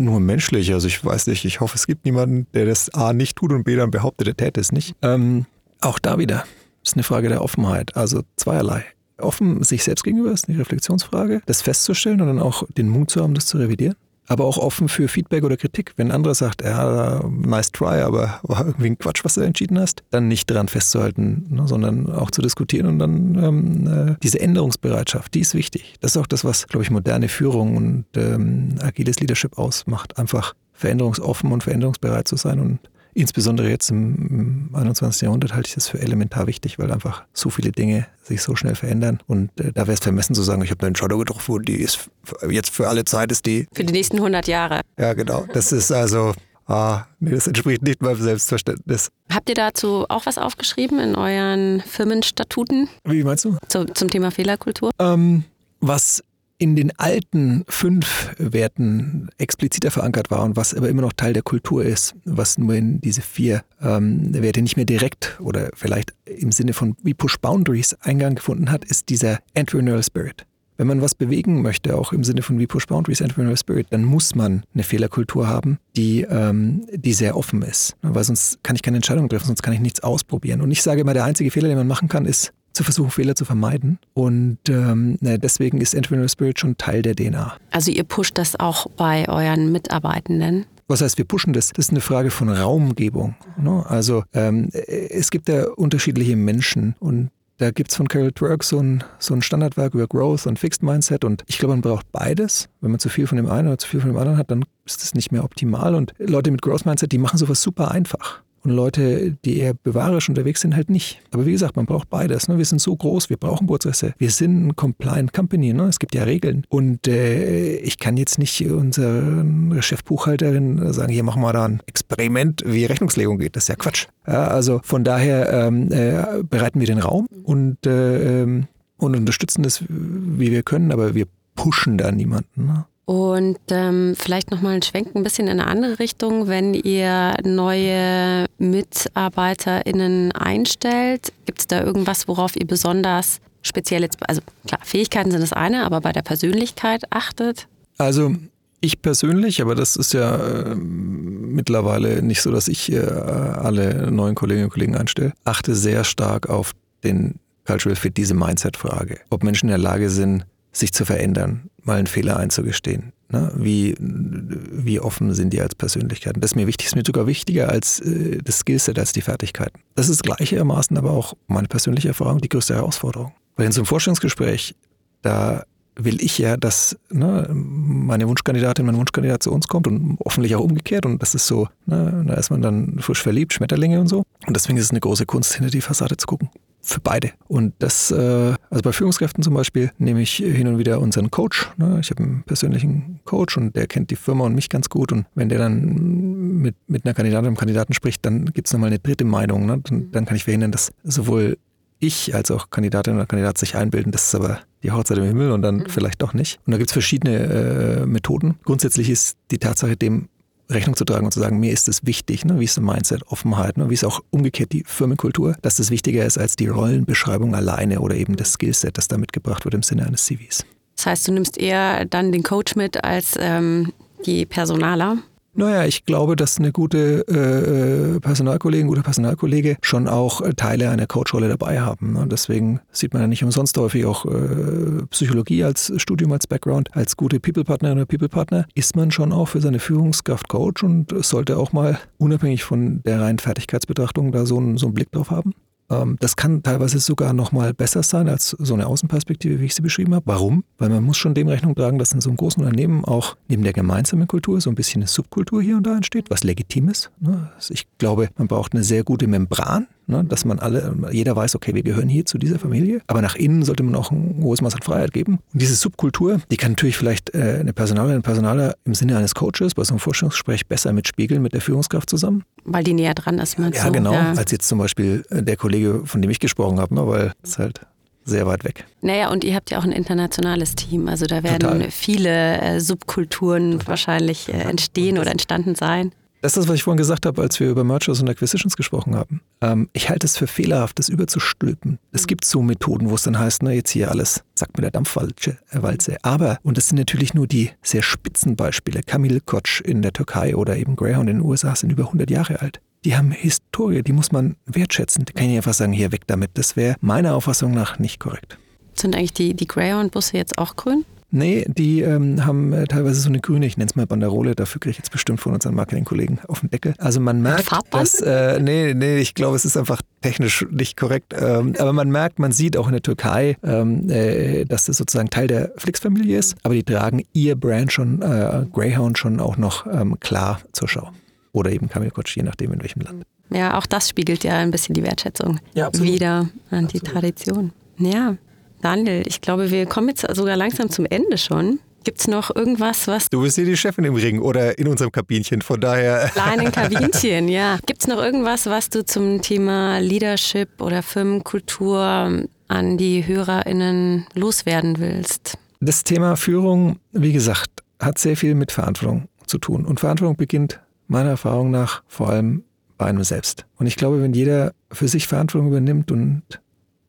nur 0.05 0.21
menschlich. 0.21 0.73
Also 0.73 0.89
ich 0.89 1.05
weiß 1.05 1.27
nicht, 1.27 1.45
ich 1.45 1.61
hoffe, 1.61 1.77
es 1.77 1.87
gibt 1.87 2.05
niemanden, 2.05 2.47
der 2.55 2.67
das 2.67 2.93
A 2.95 3.13
nicht 3.13 3.37
tut 3.37 3.53
und 3.53 3.65
B 3.65 3.77
dann 3.77 3.91
behauptet, 3.91 4.29
er 4.29 4.37
täte 4.37 4.61
es 4.61 4.73
nicht. 4.73 4.95
Ähm, 5.03 5.47
auch 5.81 5.99
da 5.99 6.19
wieder 6.19 6.45
ist 6.83 6.95
eine 6.95 7.03
Frage 7.03 7.29
der 7.29 7.43
Offenheit. 7.43 7.97
Also 7.97 8.23
zweierlei. 8.37 8.85
Offen 9.19 9.63
sich 9.65 9.83
selbst 9.83 10.05
gegenüber 10.05 10.31
ist 10.31 10.49
eine 10.49 10.59
Reflexionsfrage, 10.59 11.43
das 11.47 11.63
festzustellen 11.63 12.21
und 12.21 12.29
dann 12.29 12.39
auch 12.39 12.63
den 12.77 12.89
Mut 12.89 13.11
zu 13.11 13.23
haben, 13.23 13.35
das 13.35 13.47
zu 13.47 13.59
revidieren 13.59 13.97
aber 14.29 14.45
auch 14.45 14.59
offen 14.59 14.89
für 14.89 15.09
Feedback 15.09 15.43
oder 15.43 15.57
Kritik. 15.57 15.95
Wenn 15.97 16.09
ein 16.09 16.15
anderer 16.15 16.35
sagt, 16.35 16.63
ja, 16.63 17.23
nice 17.29 17.73
try, 17.73 18.03
aber 18.03 18.41
war 18.43 18.67
irgendwie 18.67 18.89
ein 18.89 18.99
Quatsch, 18.99 19.25
was 19.25 19.35
du 19.35 19.41
entschieden 19.41 19.79
hast, 19.79 20.03
dann 20.11 20.29
nicht 20.29 20.51
daran 20.51 20.69
festzuhalten, 20.69 21.47
ne, 21.51 21.67
sondern 21.67 22.11
auch 22.11 22.31
zu 22.31 22.43
diskutieren 22.43 22.87
und 22.87 22.99
dann 22.99 23.43
ähm, 23.43 23.87
äh, 23.87 24.17
diese 24.23 24.41
Änderungsbereitschaft, 24.41 25.35
die 25.35 25.41
ist 25.41 25.55
wichtig. 25.55 25.95
Das 26.01 26.13
ist 26.13 26.17
auch 26.19 26.27
das, 26.27 26.45
was, 26.45 26.67
glaube 26.67 26.85
ich, 26.85 26.91
moderne 26.91 27.29
Führung 27.29 27.77
und 27.77 28.05
ähm, 28.17 28.75
agiles 28.81 29.19
Leadership 29.21 29.59
ausmacht. 29.59 30.19
Einfach 30.19 30.55
veränderungsoffen 30.73 31.51
und 31.51 31.65
veränderungsbereit 31.65 32.29
zu 32.29 32.37
sein 32.37 32.61
und 32.61 32.79
insbesondere 33.19 33.69
jetzt 33.69 33.91
im, 33.91 34.71
21. 34.73 35.23
Jahrhundert 35.23 35.55
halte 35.55 35.69
ich 35.69 35.75
das 35.75 35.89
für 35.89 36.01
elementar 36.01 36.47
wichtig, 36.47 36.79
weil 36.79 36.93
einfach 36.93 37.25
so 37.33 37.51
viele 37.51 37.73
Dinge 37.73 38.07
sich 38.23 38.43
so 38.43 38.55
schnell 38.57 38.75
verändern. 38.75 39.21
Und 39.27 39.51
äh, 39.61 39.73
da 39.73 39.83
wäre 39.83 39.95
es 39.95 40.01
vermessen 40.01 40.35
zu 40.35 40.43
sagen, 40.43 40.63
ich 40.63 40.71
habe 40.71 40.81
eine 40.81 40.89
Entscheidung 40.89 41.19
getroffen 41.19 41.53
und 41.57 41.69
die 41.69 41.77
ist 41.77 42.11
jetzt 42.49 42.71
für 42.71 42.89
alle 42.89 43.05
Zeit 43.05 43.33
ist 43.33 43.47
die. 43.47 43.67
Für 43.73 43.85
die 43.85 43.93
nächsten 43.93 44.17
100 44.17 44.47
Jahre. 44.47 44.81
Ja, 44.99 45.15
genau. 45.15 45.47
Das 45.53 45.73
ist 45.73 45.91
also, 45.91 46.35
ah, 46.67 47.05
nee, 47.21 47.31
das 47.31 47.47
entspricht 47.47 47.83
nicht 47.83 48.03
meinem 48.03 48.23
Selbstverständnis. 48.23 49.11
Habt 49.31 49.49
ihr 49.49 49.55
dazu 49.55 50.07
auch 50.09 50.27
was 50.27 50.39
aufgeschrieben 50.39 51.01
in 51.01 51.17
euren 51.17 51.81
Firmenstatuten? 51.81 52.89
Wie 53.05 53.25
meinst 53.25 53.45
du? 53.45 53.57
Zu, 53.69 53.87
zum 53.87 54.11
Thema 54.11 54.31
Fehlerkultur? 54.31 54.91
Ähm, 54.99 55.45
was 55.81 56.23
in 56.59 56.75
den 56.75 56.97
alten 56.99 57.65
fünf 57.69 58.35
Werten 58.39 59.29
expliziter 59.39 59.91
verankert 59.91 60.31
war 60.31 60.43
und 60.43 60.57
was 60.57 60.75
aber 60.75 60.89
immer 60.89 61.03
noch 61.03 61.13
Teil 61.13 61.33
der 61.33 61.43
Kultur 61.43 61.85
ist, 61.85 62.15
was 62.25 62.59
nur 62.59 62.75
in 62.75 63.01
diese 63.01 63.23
vier 63.23 63.63
ähm, 63.81 64.35
Werte 64.35 64.61
nicht 64.61 64.77
mehr 64.77 64.85
direkt 64.85 65.39
oder 65.41 65.71
vielleicht 65.75 66.13
im 66.27 66.51
Sinne 66.51 66.73
von 66.73 66.97
wie 67.03 67.15
Push 67.15 67.39
Boundaries 67.39 67.95
Eingang 68.01 68.35
gefunden 68.35 68.71
hat, 68.71 68.85
ist 68.85 69.09
dieser 69.09 69.39
Entrepreneurial 69.55 70.03
Spirit. 70.03 70.47
Wenn 70.79 70.87
man 70.87 71.03
was 71.03 71.17
bewegen 71.17 71.63
möchte, 71.63 71.97
auch 71.97 72.13
im 72.13 72.23
Sinne 72.23 72.43
von 72.43 72.59
wie 72.61 72.69
Push 72.69 72.87
Boundaries, 72.87 73.21
Entrepreneurial 73.21 73.59
Spirit, 73.59 73.89
dann 73.91 74.05
muss 74.05 74.37
man 74.37 74.63
eine 74.75 74.85
Fehlerkultur 74.85 75.49
haben, 75.49 75.79
die, 75.97 76.23
ähm, 76.23 76.87
die 76.93 77.15
sehr 77.15 77.37
offen 77.37 77.63
ist. 77.63 77.97
Weil 78.03 78.23
sonst 78.23 78.63
kann 78.63 78.77
ich 78.77 78.83
keine 78.83 78.99
Entscheidung 78.99 79.29
treffen, 79.29 79.47
sonst 79.47 79.63
kann 79.63 79.75
ich 79.75 79.81
nichts 79.81 80.05
ausprobieren. 80.05 80.61
Und 80.61 80.71
ich 80.71 80.83
sage 80.83 81.01
immer, 81.01 81.15
der 81.15 81.25
einzige 81.25 81.51
Fehler, 81.51 81.67
den 81.67 81.79
man 81.79 81.89
machen 81.89 82.07
kann, 82.07 82.27
ist 82.27 82.53
zu 82.79 82.85
versuchen, 82.85 83.11
Fehler 83.11 83.35
zu 83.35 83.45
vermeiden. 83.45 83.99
Und 84.15 84.59
ähm, 84.69 85.19
deswegen 85.21 85.81
ist 85.81 85.95
Entrepreneurial 85.95 86.29
Spirit 86.29 86.61
schon 86.61 86.79
Teil 86.79 87.03
der 87.03 87.15
DNA. 87.15 87.57
Also 87.73 87.91
ihr 87.91 88.05
pusht 88.05 88.39
das 88.39 88.59
auch 88.59 88.87
bei 88.97 89.29
euren 89.29 89.73
Mitarbeitenden? 89.73 90.65
Was 90.87 91.03
heißt, 91.03 91.19
wir 91.19 91.27
pushen 91.27 91.53
das? 91.53 91.71
Das 91.71 91.87
ist 91.87 91.91
eine 91.91 92.01
Frage 92.01 92.31
von 92.31 92.49
Raumgebung. 92.49 93.35
Ne? 93.61 93.85
Also 93.87 94.23
ähm, 94.33 94.71
es 94.73 95.31
gibt 95.31 95.49
ja 95.49 95.69
unterschiedliche 95.71 96.37
Menschen 96.37 96.95
und 97.01 97.31
da 97.59 97.73
gibt 97.73 97.91
es 97.91 97.97
von 97.97 98.07
Carol 98.07 98.31
Dweck 98.31 98.63
so 98.63 98.79
ein, 98.79 99.03
so 99.19 99.35
ein 99.35 99.43
Standardwerk 99.43 99.93
über 99.95 100.07
Growth 100.07 100.47
und 100.47 100.61
Fixed 100.61 100.85
Mindset 100.85 101.25
und 101.25 101.43
ich 101.49 101.59
glaube, 101.59 101.75
man 101.75 101.83
braucht 101.83 102.11
beides. 102.13 102.69
Wenn 102.81 102.93
man 102.93 103.01
zu 103.01 103.09
viel 103.09 103.27
von 103.27 103.37
dem 103.37 103.51
einen 103.51 103.67
oder 103.67 103.79
zu 103.79 103.89
viel 103.89 104.01
von 104.01 104.11
dem 104.11 104.17
anderen 104.17 104.39
hat, 104.39 104.53
dann 104.53 104.65
ist 104.87 105.03
das 105.03 105.15
nicht 105.15 105.33
mehr 105.33 105.43
optimal 105.43 105.97
und 105.97 106.15
Leute 106.19 106.53
mit 106.53 106.63
Growth 106.63 106.87
Mindset, 106.87 107.11
die 107.11 107.19
machen 107.19 107.37
sowas 107.39 107.61
super 107.61 107.91
einfach 107.91 108.43
und 108.69 108.77
Leute, 108.77 109.37
die 109.45 109.59
eher 109.59 109.75
bewahrerisch 109.75 110.29
unterwegs 110.29 110.61
sind, 110.61 110.77
halt 110.77 110.91
nicht. 110.91 111.21
Aber 111.33 111.47
wie 111.47 111.53
gesagt, 111.53 111.77
man 111.77 111.87
braucht 111.87 112.11
beides. 112.11 112.49
Ne? 112.49 112.59
Wir 112.59 112.65
sind 112.65 112.81
so 112.81 112.95
groß, 112.95 113.31
wir 113.31 113.37
brauchen 113.37 113.67
Prozesse. 113.67 114.15
Wir 114.19 114.31
sind 114.31 114.67
ein 114.67 114.77
Compliant 114.77 115.33
Company, 115.33 115.73
ne? 115.73 115.85
es 115.85 115.99
gibt 115.99 116.15
ja 116.15 116.25
Regeln. 116.25 116.65
Und 116.69 117.09
äh, 117.09 117.77
ich 117.77 117.99
kann 117.99 118.17
jetzt 118.17 118.39
nicht 118.39 118.61
unserer 118.67 119.83
Chefbuchhalterin 119.83 120.93
sagen, 120.93 121.13
hier 121.13 121.23
machen 121.23 121.43
wir 121.43 121.53
da 121.53 121.65
ein 121.65 121.81
Experiment, 121.87 122.63
wie 122.67 122.85
Rechnungslegung 122.85 123.39
geht. 123.39 123.57
Das 123.57 123.65
ist 123.65 123.69
ja 123.69 123.77
Quatsch. 123.77 124.07
Ja, 124.27 124.49
also 124.49 124.81
von 124.85 125.05
daher 125.05 125.53
ähm, 125.53 125.91
äh, 125.91 126.43
bereiten 126.43 126.81
wir 126.81 126.87
den 126.87 126.99
Raum 126.99 127.27
und, 127.45 127.87
äh, 127.87 128.43
ähm, 128.43 128.67
und 128.99 129.17
unterstützen 129.17 129.63
das, 129.63 129.83
wie 129.89 130.51
wir 130.51 130.63
können, 130.63 130.93
aber 130.93 131.15
wir 131.15 131.27
pushen 131.55 131.99
da 131.99 132.13
niemanden. 132.13 132.67
Ne? 132.67 132.85
Und 133.09 133.59
ähm, 133.71 134.15
vielleicht 134.19 134.51
nochmal 134.51 134.75
ein 134.75 134.83
Schwenk 134.83 135.17
ein 135.17 135.23
bisschen 135.23 135.49
in 135.49 135.61
eine 135.61 135.67
andere 135.67 135.99
Richtung, 135.99 136.47
wenn 136.47 136.75
ihr 136.75 137.37
neue 137.43 138.45
MitarbeiterInnen 138.59 140.33
einstellt, 140.33 141.33
gibt 141.47 141.61
es 141.61 141.67
da 141.67 141.83
irgendwas, 141.83 142.29
worauf 142.29 142.55
ihr 142.55 142.67
besonders 142.67 143.41
speziell 143.63 144.03
jetzt, 144.03 144.19
also 144.29 144.43
klar, 144.67 144.81
Fähigkeiten 144.85 145.31
sind 145.31 145.41
das 145.41 145.55
eine, 145.55 145.87
aber 145.87 146.03
bei 146.03 146.13
der 146.13 146.21
Persönlichkeit 146.21 147.05
achtet? 147.09 147.67
Also 147.97 148.35
ich 148.83 149.01
persönlich, 149.01 149.63
aber 149.63 149.75
das 149.75 149.97
ist 149.97 150.13
ja 150.13 150.37
äh, 150.37 150.75
mittlerweile 150.75 152.21
nicht 152.21 152.43
so, 152.43 152.51
dass 152.51 152.69
ich 152.69 152.93
äh, 152.93 152.99
alle 152.99 154.11
neuen 154.11 154.35
Kolleginnen 154.35 154.67
und 154.67 154.73
Kollegen 154.73 154.97
einstelle, 154.97 155.33
achte 155.45 155.75
sehr 155.75 156.05
stark 156.05 156.51
auf 156.51 156.75
den 157.05 157.37
Cultural 157.65 157.97
Fit, 157.97 158.19
diese 158.19 158.35
Mindset-Frage. 158.35 159.21
Ob 159.31 159.45
Menschen 159.45 159.71
in 159.71 159.71
der 159.71 159.79
Lage 159.79 160.11
sind, 160.11 160.45
sich 160.79 160.93
zu 160.93 161.05
verändern, 161.05 161.71
mal 161.83 161.99
einen 161.99 162.07
Fehler 162.07 162.37
einzugestehen. 162.37 163.13
Ne? 163.31 163.53
Wie, 163.55 163.95
wie 163.99 165.01
offen 165.01 165.35
sind 165.35 165.53
die 165.53 165.61
als 165.61 165.75
Persönlichkeiten? 165.75 166.41
Das 166.41 166.53
ist 166.53 166.55
mir 166.55 166.67
wichtig, 166.67 166.87
ist 166.87 166.97
mir 166.97 167.03
sogar 167.05 167.27
wichtiger 167.27 167.69
als 167.69 168.01
äh, 168.01 168.39
das 168.43 168.61
Skillset, 168.61 168.99
als 168.99 169.13
die 169.13 169.21
Fertigkeiten. 169.21 169.81
Das 169.95 170.09
ist 170.09 170.23
gleichermaßen 170.23 170.97
aber 170.97 171.11
auch 171.11 171.35
meine 171.47 171.69
persönliche 171.69 172.09
Erfahrung 172.09 172.41
die 172.41 172.49
größte 172.49 172.75
Herausforderung. 172.75 173.33
Weil 173.57 173.67
in 173.67 173.73
so 173.73 173.81
einem 173.81 173.87
Vorstellungsgespräch, 173.87 174.75
da 175.23 175.65
will 175.99 176.23
ich 176.23 176.39
ja, 176.39 176.57
dass 176.57 176.97
ne, 177.11 177.49
meine 177.53 178.29
Wunschkandidatin, 178.29 178.87
mein 178.87 178.97
Wunschkandidat 178.97 179.43
zu 179.43 179.53
uns 179.53 179.69
kommt 179.69 179.87
und 179.87 180.19
hoffentlich 180.25 180.55
auch 180.55 180.63
umgekehrt. 180.63 181.05
Und 181.05 181.21
das 181.21 181.35
ist 181.35 181.47
so, 181.47 181.69
ne, 181.87 182.25
da 182.27 182.35
ist 182.35 182.51
man 182.51 182.63
dann 182.63 182.99
frisch 183.01 183.23
verliebt, 183.23 183.53
Schmetterlinge 183.53 184.01
und 184.01 184.07
so. 184.07 184.23
Und 184.47 184.57
deswegen 184.57 184.79
ist 184.79 184.85
es 184.85 184.91
eine 184.91 185.01
große 185.01 185.27
Kunst, 185.27 185.55
hinter 185.55 185.71
die 185.71 185.81
Fassade 185.81 186.17
zu 186.17 186.27
gucken 186.27 186.49
für 186.81 187.01
beide. 187.01 187.33
Und 187.49 187.75
das, 187.81 188.11
äh, 188.11 188.55
also 188.71 188.83
bei 188.83 188.93
Führungskräften 188.93 189.43
zum 189.43 189.55
Beispiel, 189.55 189.91
nehme 189.99 190.23
ich 190.23 190.37
hin 190.37 190.69
und 190.69 190.79
wieder 190.79 191.01
unseren 191.01 191.31
Coach. 191.31 191.71
Ne? 191.77 191.99
Ich 192.01 192.11
habe 192.11 192.23
einen 192.23 192.43
persönlichen 192.45 193.21
Coach 193.25 193.57
und 193.57 193.77
der 193.77 193.87
kennt 193.87 194.11
die 194.11 194.17
Firma 194.17 194.45
und 194.45 194.55
mich 194.55 194.69
ganz 194.69 194.89
gut. 194.89 195.13
Und 195.13 195.27
wenn 195.35 195.49
der 195.49 195.59
dann 195.59 196.61
mit, 196.61 196.77
mit 196.87 197.05
einer 197.05 197.15
Kandidatin 197.15 197.47
einem 197.49 197.57
Kandidaten 197.57 197.93
spricht, 197.93 198.25
dann 198.25 198.47
gibt 198.47 198.69
es 198.69 198.73
nochmal 198.73 198.89
eine 198.89 198.99
dritte 198.99 199.25
Meinung. 199.25 199.67
Ne? 199.67 199.81
Dann, 199.85 200.11
dann 200.13 200.25
kann 200.25 200.37
ich 200.37 200.45
verhindern, 200.45 200.73
dass 200.73 200.91
sowohl 201.05 201.59
ich 201.99 202.35
als 202.35 202.51
auch 202.51 202.71
Kandidatin 202.71 203.17
oder 203.17 203.27
Kandidat 203.27 203.59
sich 203.59 203.77
einbilden, 203.77 204.13
das 204.13 204.27
ist 204.27 204.35
aber 204.35 204.61
die 204.83 204.93
Hochzeit 204.93 205.19
im 205.19 205.25
Himmel 205.25 205.51
und 205.53 205.63
dann 205.63 205.79
mhm. 205.79 205.89
vielleicht 205.89 206.23
doch 206.23 206.35
nicht. 206.35 206.61
Und 206.67 206.73
da 206.73 206.79
gibt 206.79 206.91
es 206.91 206.93
verschiedene 206.93 207.37
äh, 207.37 208.07
Methoden. 208.07 208.59
Grundsätzlich 208.65 209.11
ist 209.11 209.37
die 209.51 209.59
Tatsache 209.59 209.97
dem 209.97 210.29
Rechnung 210.71 210.97
zu 210.97 211.05
tragen 211.05 211.25
und 211.25 211.33
zu 211.33 211.41
sagen, 211.41 211.59
mir 211.59 211.73
ist 211.73 211.89
es 211.89 212.05
wichtig, 212.05 212.45
ne? 212.45 212.61
wie 212.61 212.65
ist 212.65 212.77
das 212.77 212.85
Mindset, 212.85 213.27
Offenheit, 213.29 213.79
ne? 213.79 213.89
wie 213.89 213.95
ist 213.95 214.05
auch 214.05 214.21
umgekehrt 214.31 214.73
die 214.73 214.85
Firmenkultur, 214.87 215.57
dass 215.63 215.77
das 215.77 215.91
wichtiger 215.91 216.27
ist 216.27 216.37
als 216.37 216.57
die 216.57 216.67
Rollenbeschreibung 216.67 217.55
alleine 217.55 218.01
oder 218.01 218.17
eben 218.17 218.37
das 218.37 218.53
Skillset, 218.53 218.99
das 218.99 219.09
da 219.09 219.17
mitgebracht 219.17 219.65
wird 219.65 219.75
im 219.75 219.83
Sinne 219.83 220.07
eines 220.07 220.27
CVs. 220.27 220.67
Das 220.97 221.07
heißt, 221.07 221.29
du 221.29 221.33
nimmst 221.33 221.57
eher 221.57 222.05
dann 222.05 222.33
den 222.33 222.43
Coach 222.43 222.77
mit 222.77 223.03
als 223.03 223.37
ähm, 223.39 223.93
die 224.27 224.45
Personaler? 224.45 225.19
Naja, 225.59 225.87
ich 225.87 226.05
glaube, 226.05 226.37
dass 226.37 226.59
eine 226.59 226.71
gute 226.71 227.27
äh, 227.27 228.21
Personalkollegin, 228.21 228.87
ein 228.87 228.89
guter 228.89 229.03
Personalkollege 229.03 229.77
schon 229.83 230.07
auch 230.07 230.41
äh, 230.41 230.55
Teile 230.55 230.89
einer 230.89 231.09
Coachrolle 231.09 231.49
dabei 231.49 231.81
haben. 231.81 232.15
Und 232.15 232.31
deswegen 232.31 232.79
sieht 232.93 233.13
man 233.13 233.23
ja 233.23 233.27
nicht 233.27 233.43
umsonst 233.43 233.77
häufig 233.77 234.07
auch 234.07 234.25
äh, 234.25 235.05
Psychologie 235.11 235.65
als 235.65 235.93
Studium, 235.97 236.31
als 236.31 236.47
Background, 236.47 236.91
als 236.95 237.17
gute 237.17 237.41
People-Partnerin 237.41 237.99
oder 237.99 238.07
People-Partner, 238.07 238.67
ist 238.77 238.95
man 238.95 239.11
schon 239.11 239.33
auch 239.33 239.47
für 239.47 239.61
seine 239.61 239.81
Führungskraft 239.81 240.49
Coach 240.49 240.85
und 240.85 241.13
sollte 241.25 241.59
auch 241.59 241.73
mal 241.73 241.99
unabhängig 242.19 242.63
von 242.63 243.03
der 243.03 243.21
reinen 243.21 243.41
Fertigkeitsbetrachtung 243.41 244.31
da 244.31 244.47
so 244.47 244.59
einen, 244.59 244.77
so 244.77 244.87
einen 244.87 244.95
Blick 244.95 245.11
drauf 245.11 245.33
haben. 245.33 245.55
Ähm, 245.91 246.17
das 246.21 246.37
kann 246.37 246.63
teilweise 246.63 246.99
sogar 246.99 247.33
noch 247.33 247.53
mal 247.53 247.75
besser 247.75 248.03
sein 248.03 248.29
als 248.29 248.51
so 248.51 248.75
eine 248.75 248.87
Außenperspektive, 248.87 249.61
wie 249.61 249.67
ich 249.67 249.75
sie 249.75 249.83
beschrieben 249.83 250.15
habe. 250.15 250.27
Warum? 250.27 250.65
Weil 250.79 250.91
man 250.91 251.03
muss 251.03 251.17
schon 251.17 251.35
dem 251.35 251.49
Rechnung 251.49 251.75
tragen, 251.75 251.99
dass 251.99 252.13
in 252.13 252.21
so 252.21 252.31
einem 252.31 252.37
großen 252.37 252.63
Unternehmen 252.63 253.05
auch 253.05 253.37
neben 253.49 253.63
der 253.63 253.73
gemeinsamen 253.73 254.27
Kultur 254.27 254.61
so 254.61 254.71
ein 254.71 254.75
bisschen 254.75 255.03
eine 255.03 255.09
Subkultur 255.09 255.63
hier 255.63 255.77
und 255.77 255.87
da 255.87 255.97
entsteht, 255.97 256.31
was 256.31 256.45
legitim 256.45 256.89
ist. 256.89 257.11
Ne? 257.21 257.51
Also 257.57 257.75
ich 257.75 257.87
glaube, 257.99 258.29
man 258.37 258.49
braucht 258.49 258.75
eine 258.75 258.85
sehr 258.85 259.05
gute 259.05 259.27
Membran, 259.27 259.87
ne? 260.09 260.25
dass 260.25 260.45
man 260.45 260.59
alle, 260.59 260.95
jeder 261.13 261.37
weiß, 261.37 261.55
okay, 261.55 261.75
wir 261.75 261.83
gehören 261.83 262.09
hier 262.09 262.27
zu 262.27 262.39
dieser 262.39 262.59
Familie. 262.59 263.01
Aber 263.07 263.23
nach 263.23 263.37
innen 263.37 263.63
sollte 263.63 263.83
man 263.83 263.95
auch 263.95 264.11
ein 264.11 264.41
hohes 264.43 264.61
Maß 264.61 264.75
an 264.75 264.83
Freiheit 264.83 265.13
geben. 265.13 265.39
Und 265.53 265.63
diese 265.63 265.75
Subkultur, 265.75 266.41
die 266.51 266.57
kann 266.57 266.73
natürlich 266.73 266.97
vielleicht 266.97 267.35
äh, 267.35 267.59
eine 267.61 267.73
Personalerin, 267.73 268.17
ein 268.17 268.23
Personaler 268.23 268.77
im 268.85 268.95
Sinne 268.95 269.17
eines 269.17 269.35
Coaches 269.35 269.75
bei 269.75 269.85
so 269.85 269.93
einem 269.93 270.01
Vorstellungsgespräch 270.01 270.67
besser 270.67 270.93
mitspiegeln 270.93 271.43
mit 271.43 271.53
der 271.53 271.61
Führungskraft 271.61 272.11
zusammen. 272.11 272.45
Weil 272.65 272.85
die 272.85 272.95
näher 272.95 273.15
dran 273.15 273.39
ist, 273.39 273.59
meinst 273.59 273.79
ja, 273.79 273.87
du? 273.87 273.93
Genau, 273.93 274.13
ja, 274.13 274.29
genau. 274.29 274.39
Als 274.39 274.51
jetzt 274.51 274.69
zum 274.69 274.79
Beispiel 274.79 275.25
äh, 275.31 275.43
der 275.43 275.57
Kollege, 275.57 276.03
von 276.05 276.23
dem 276.23 276.31
ich 276.31 276.41
gesprochen 276.41 276.81
habe, 276.81 276.95
ne? 276.95 277.07
weil 277.07 277.33
es 277.43 277.59
halt 277.59 277.81
sehr 278.25 278.47
weit 278.47 278.65
weg. 278.65 278.85
Naja, 279.01 279.31
und 279.31 279.43
ihr 279.43 279.55
habt 279.55 279.71
ja 279.71 279.79
auch 279.79 279.85
ein 279.85 279.93
internationales 279.93 280.75
Team. 280.75 281.09
Also 281.09 281.27
da 281.27 281.43
werden 281.43 281.61
Total. 281.61 281.91
viele 281.91 282.61
äh, 282.61 282.81
Subkulturen 282.81 283.73
Total. 283.73 283.89
wahrscheinlich 283.89 284.49
äh, 284.49 284.59
entstehen 284.63 285.19
oder 285.19 285.31
entstanden 285.31 285.75
sein. 285.75 286.13
Das 286.41 286.53
ist 286.53 286.57
das, 286.57 286.69
was 286.69 286.77
ich 286.77 286.83
vorhin 286.85 286.99
gesagt 286.99 287.27
habe, 287.27 287.43
als 287.43 287.59
wir 287.59 287.69
über 287.69 287.83
Mergers 287.83 288.21
und 288.21 288.29
Acquisitions 288.29 288.77
gesprochen 288.77 289.17
haben. 289.17 289.41
Ähm, 289.61 289.89
ich 289.93 290.09
halte 290.09 290.25
es 290.25 290.37
für 290.37 290.47
fehlerhaft, 290.47 290.99
das 290.99 291.09
überzustülpen. 291.09 291.99
Es 292.13 292.29
gibt 292.29 292.45
so 292.45 292.63
Methoden, 292.63 293.11
wo 293.11 293.17
es 293.17 293.25
dann 293.25 293.39
heißt, 293.39 293.63
na 293.65 293.73
jetzt 293.73 293.91
hier 293.91 294.11
alles, 294.11 294.45
sagt 294.55 294.77
mir 294.77 294.83
der 294.83 294.93
Dampfwalze. 294.93 295.59
Äh, 295.71 296.17
Aber, 296.23 296.59
und 296.63 296.77
das 296.77 296.89
sind 296.89 296.99
natürlich 296.99 297.35
nur 297.35 297.49
die 297.49 297.71
sehr 297.83 298.03
spitzen 298.03 298.55
Beispiele, 298.55 299.03
Kamil 299.03 299.41
Koç 299.41 299.81
in 299.81 300.03
der 300.03 300.13
Türkei 300.13 300.55
oder 300.55 300.77
eben 300.77 300.95
Greyhound 300.95 301.29
in 301.29 301.39
den 301.39 301.47
USA 301.47 301.75
sind 301.75 301.91
über 301.91 302.05
100 302.05 302.31
Jahre 302.31 302.61
alt. 302.63 302.81
Die 303.05 303.17
haben 303.17 303.33
Historie, 303.33 304.03
die 304.03 304.13
muss 304.13 304.33
man 304.33 304.57
wertschätzen. 304.67 305.25
Da 305.25 305.33
kann 305.33 305.49
ich 305.49 305.57
einfach 305.57 305.75
sagen, 305.75 305.93
hier 305.93 306.13
weg 306.13 306.23
damit. 306.27 306.53
Das 306.55 306.77
wäre 306.77 306.97
meiner 307.01 307.35
Auffassung 307.35 307.73
nach 307.73 307.99
nicht 307.99 308.21
korrekt. 308.21 308.59
Sind 308.95 309.15
eigentlich 309.15 309.33
die, 309.33 309.55
die 309.55 309.67
Greyhound-Busse 309.67 310.37
jetzt 310.37 310.59
auch 310.59 310.77
grün? 310.77 311.05
Nee, 311.31 311.67
die 311.69 312.01
ähm, 312.01 312.47
haben 312.47 312.73
äh, 312.73 312.87
teilweise 312.87 313.21
so 313.21 313.29
eine 313.29 313.41
grüne, 313.41 313.67
ich 313.67 313.77
nenne 313.77 313.91
es 313.91 313.97
mal 313.97 314.07
Banderole, 314.07 314.55
dafür 314.55 314.81
kriege 314.81 314.93
ich 314.93 314.97
jetzt 314.97 315.11
bestimmt 315.11 315.41
von 315.41 315.53
unseren 315.53 315.75
Marketingkollegen 315.75 316.41
auf 316.49 316.61
den 316.61 316.71
Deckel. 316.71 316.95
Also 316.97 317.21
man 317.21 317.43
merkt, 317.43 317.71
dass, 317.91 318.21
äh, 318.23 318.59
nee, 318.61 318.95
nee, 318.95 319.19
ich 319.19 319.35
glaube, 319.35 319.57
es 319.57 319.67
ist 319.67 319.77
einfach 319.77 320.01
technisch 320.23 320.67
nicht 320.71 320.97
korrekt, 320.97 321.35
ähm, 321.39 321.75
aber 321.79 321.93
man 321.93 322.11
merkt, 322.11 322.39
man 322.39 322.53
sieht 322.53 322.79
auch 322.79 322.87
in 322.87 322.93
der 322.93 323.03
Türkei, 323.03 323.59
ähm, 323.63 324.09
äh, 324.09 324.65
dass 324.65 324.87
das 324.87 324.97
sozusagen 324.97 325.29
Teil 325.29 325.49
der 325.49 325.73
Flix-Familie 325.77 326.39
ist, 326.39 326.57
aber 326.63 326.73
die 326.75 326.83
tragen 326.83 327.23
ihr 327.35 327.57
Brand 327.57 327.93
schon, 327.93 328.23
äh, 328.23 328.65
Greyhound 328.73 329.19
schon 329.19 329.39
auch 329.39 329.59
noch 329.59 329.87
ähm, 329.87 330.19
klar 330.21 330.61
zur 330.73 330.89
Schau. 330.89 331.11
Oder 331.53 331.73
eben 331.73 331.91
Kamil 331.91 332.11
Koç, 332.11 332.37
je 332.37 332.43
nachdem 332.43 332.73
in 332.73 332.81
welchem 332.81 333.03
Land. 333.03 333.25
Ja, 333.51 333.79
auch 333.79 333.87
das 333.87 334.09
spiegelt 334.09 334.45
ja 334.45 334.57
ein 334.57 334.71
bisschen 334.71 334.95
die 334.95 335.03
Wertschätzung 335.03 335.61
ja, 335.75 335.91
wieder 335.95 336.49
an 336.71 336.85
absolut. 336.85 336.93
die 336.95 337.01
Tradition. 337.01 337.73
Ja, 337.99 338.37
Daniel, 338.81 339.23
ich 339.27 339.41
glaube, 339.41 339.71
wir 339.71 339.87
kommen 339.87 340.09
jetzt 340.09 340.27
sogar 340.35 340.57
langsam 340.57 340.91
zum 340.91 341.07
Ende 341.07 341.39
schon. 341.39 341.81
Gibt 342.05 342.21
es 342.21 342.29
noch 342.29 342.55
irgendwas, 342.55 343.09
was. 343.09 343.29
Du 343.29 343.43
bist 343.43 343.57
hier 343.57 343.65
die 343.65 343.77
Chefin 343.77 344.05
im 344.05 344.15
Ring 344.15 344.41
oder 344.41 344.79
in 344.79 344.89
unserem 344.89 345.11
Kabinchen, 345.11 345.63
von 345.63 345.81
daher. 345.81 346.29
Kleinen 346.33 346.73
Kabinchen, 346.73 347.49
ja. 347.49 347.79
Gibt 347.85 348.03
es 348.03 348.09
noch 348.09 348.19
irgendwas, 348.19 348.67
was 348.67 348.89
du 348.89 349.05
zum 349.05 349.43
Thema 349.43 349.99
Leadership 349.99 350.81
oder 350.81 351.03
Firmenkultur 351.03 352.47
an 352.69 352.97
die 352.97 353.27
HörerInnen 353.27 354.27
loswerden 354.35 354.99
willst? 355.01 355.59
Das 355.81 356.05
Thema 356.05 356.37
Führung, 356.37 356.99
wie 357.13 357.33
gesagt, 357.33 357.83
hat 358.01 358.19
sehr 358.19 358.37
viel 358.37 358.55
mit 358.55 358.73
Verantwortung 358.73 359.29
zu 359.47 359.59
tun. 359.59 359.85
Und 359.85 360.01
Verantwortung 360.01 360.37
beginnt 360.37 360.81
meiner 361.09 361.31
Erfahrung 361.31 361.71
nach 361.71 362.03
vor 362.07 362.31
allem 362.31 362.65
bei 362.97 363.07
einem 363.07 363.25
selbst. 363.25 363.67
Und 363.77 363.87
ich 363.87 363.97
glaube, 363.97 364.23
wenn 364.23 364.35
jeder 364.35 364.73
für 364.93 365.09
sich 365.09 365.27
Verantwortung 365.27 365.69
übernimmt 365.69 366.11
und 366.11 366.43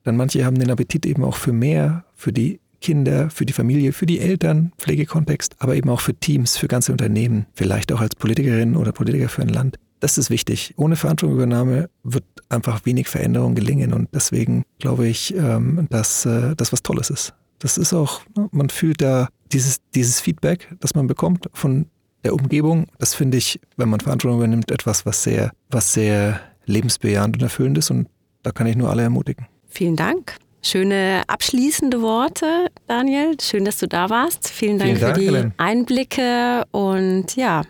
dann 0.09 0.17
manche 0.17 0.43
haben 0.43 0.57
den 0.57 0.71
Appetit 0.71 1.05
eben 1.05 1.23
auch 1.23 1.35
für 1.35 1.53
mehr, 1.53 2.03
für 2.15 2.33
die 2.33 2.59
Kinder, 2.81 3.29
für 3.29 3.45
die 3.45 3.53
Familie, 3.53 3.93
für 3.93 4.07
die 4.07 4.19
Eltern, 4.19 4.71
Pflegekontext, 4.79 5.55
aber 5.59 5.75
eben 5.75 5.87
auch 5.91 6.01
für 6.01 6.15
Teams, 6.15 6.57
für 6.57 6.67
ganze 6.67 6.91
Unternehmen, 6.91 7.45
vielleicht 7.53 7.91
auch 7.91 8.01
als 8.01 8.15
Politikerin 8.15 8.75
oder 8.75 8.91
Politiker 8.91 9.29
für 9.29 9.43
ein 9.43 9.49
Land. 9.49 9.77
Das 9.99 10.17
ist 10.17 10.31
wichtig. 10.31 10.73
Ohne 10.77 10.95
Verantwortungsübernahme 10.95 11.91
wird 12.03 12.23
einfach 12.49 12.87
wenig 12.87 13.07
Veränderung 13.07 13.53
gelingen 13.53 13.93
und 13.93 14.09
deswegen 14.11 14.63
glaube 14.79 15.07
ich, 15.07 15.35
ähm, 15.35 15.85
dass 15.91 16.25
äh, 16.25 16.55
das 16.55 16.73
was 16.73 16.81
Tolles 16.81 17.11
ist. 17.11 17.35
Das 17.59 17.77
ist 17.77 17.93
auch, 17.93 18.21
ne, 18.35 18.49
man 18.51 18.69
fühlt 18.69 19.03
da 19.03 19.27
dieses, 19.51 19.79
dieses 19.93 20.21
Feedback, 20.21 20.69
das 20.79 20.95
man 20.95 21.05
bekommt 21.05 21.51
von 21.53 21.85
der 22.23 22.33
Umgebung. 22.33 22.87
Das 22.97 23.13
finde 23.13 23.37
ich, 23.37 23.59
wenn 23.77 23.89
man 23.89 23.99
Verantwortung 23.99 24.39
übernimmt, 24.39 24.71
etwas, 24.71 25.05
was 25.05 25.21
sehr, 25.21 25.51
was 25.69 25.93
sehr 25.93 26.39
lebensbejahend 26.65 27.37
und 27.37 27.43
erfüllend 27.43 27.77
ist 27.77 27.91
und 27.91 28.07
da 28.41 28.51
kann 28.51 28.65
ich 28.65 28.75
nur 28.75 28.89
alle 28.89 29.03
ermutigen. 29.03 29.45
Vielen 29.69 29.95
Dank. 29.95 30.35
Schöne 30.61 31.23
abschließende 31.27 32.01
Worte, 32.01 32.67
Daniel. 32.87 33.37
Schön, 33.41 33.63
dass 33.63 33.77
du 33.77 33.87
da 33.87 34.09
warst. 34.09 34.49
Vielen 34.49 34.77
Dank, 34.77 34.89
Vielen 34.89 35.01
Dank 35.01 35.15
für 35.15 35.21
die 35.21 35.27
Helen. 35.27 35.53
Einblicke 35.57 36.65
und 36.71 37.35
ja, 37.37 37.61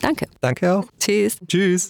danke. 0.00 0.28
Danke 0.40 0.76
auch. 0.76 0.84
Tschüss. 1.00 1.38
Tschüss. 1.48 1.88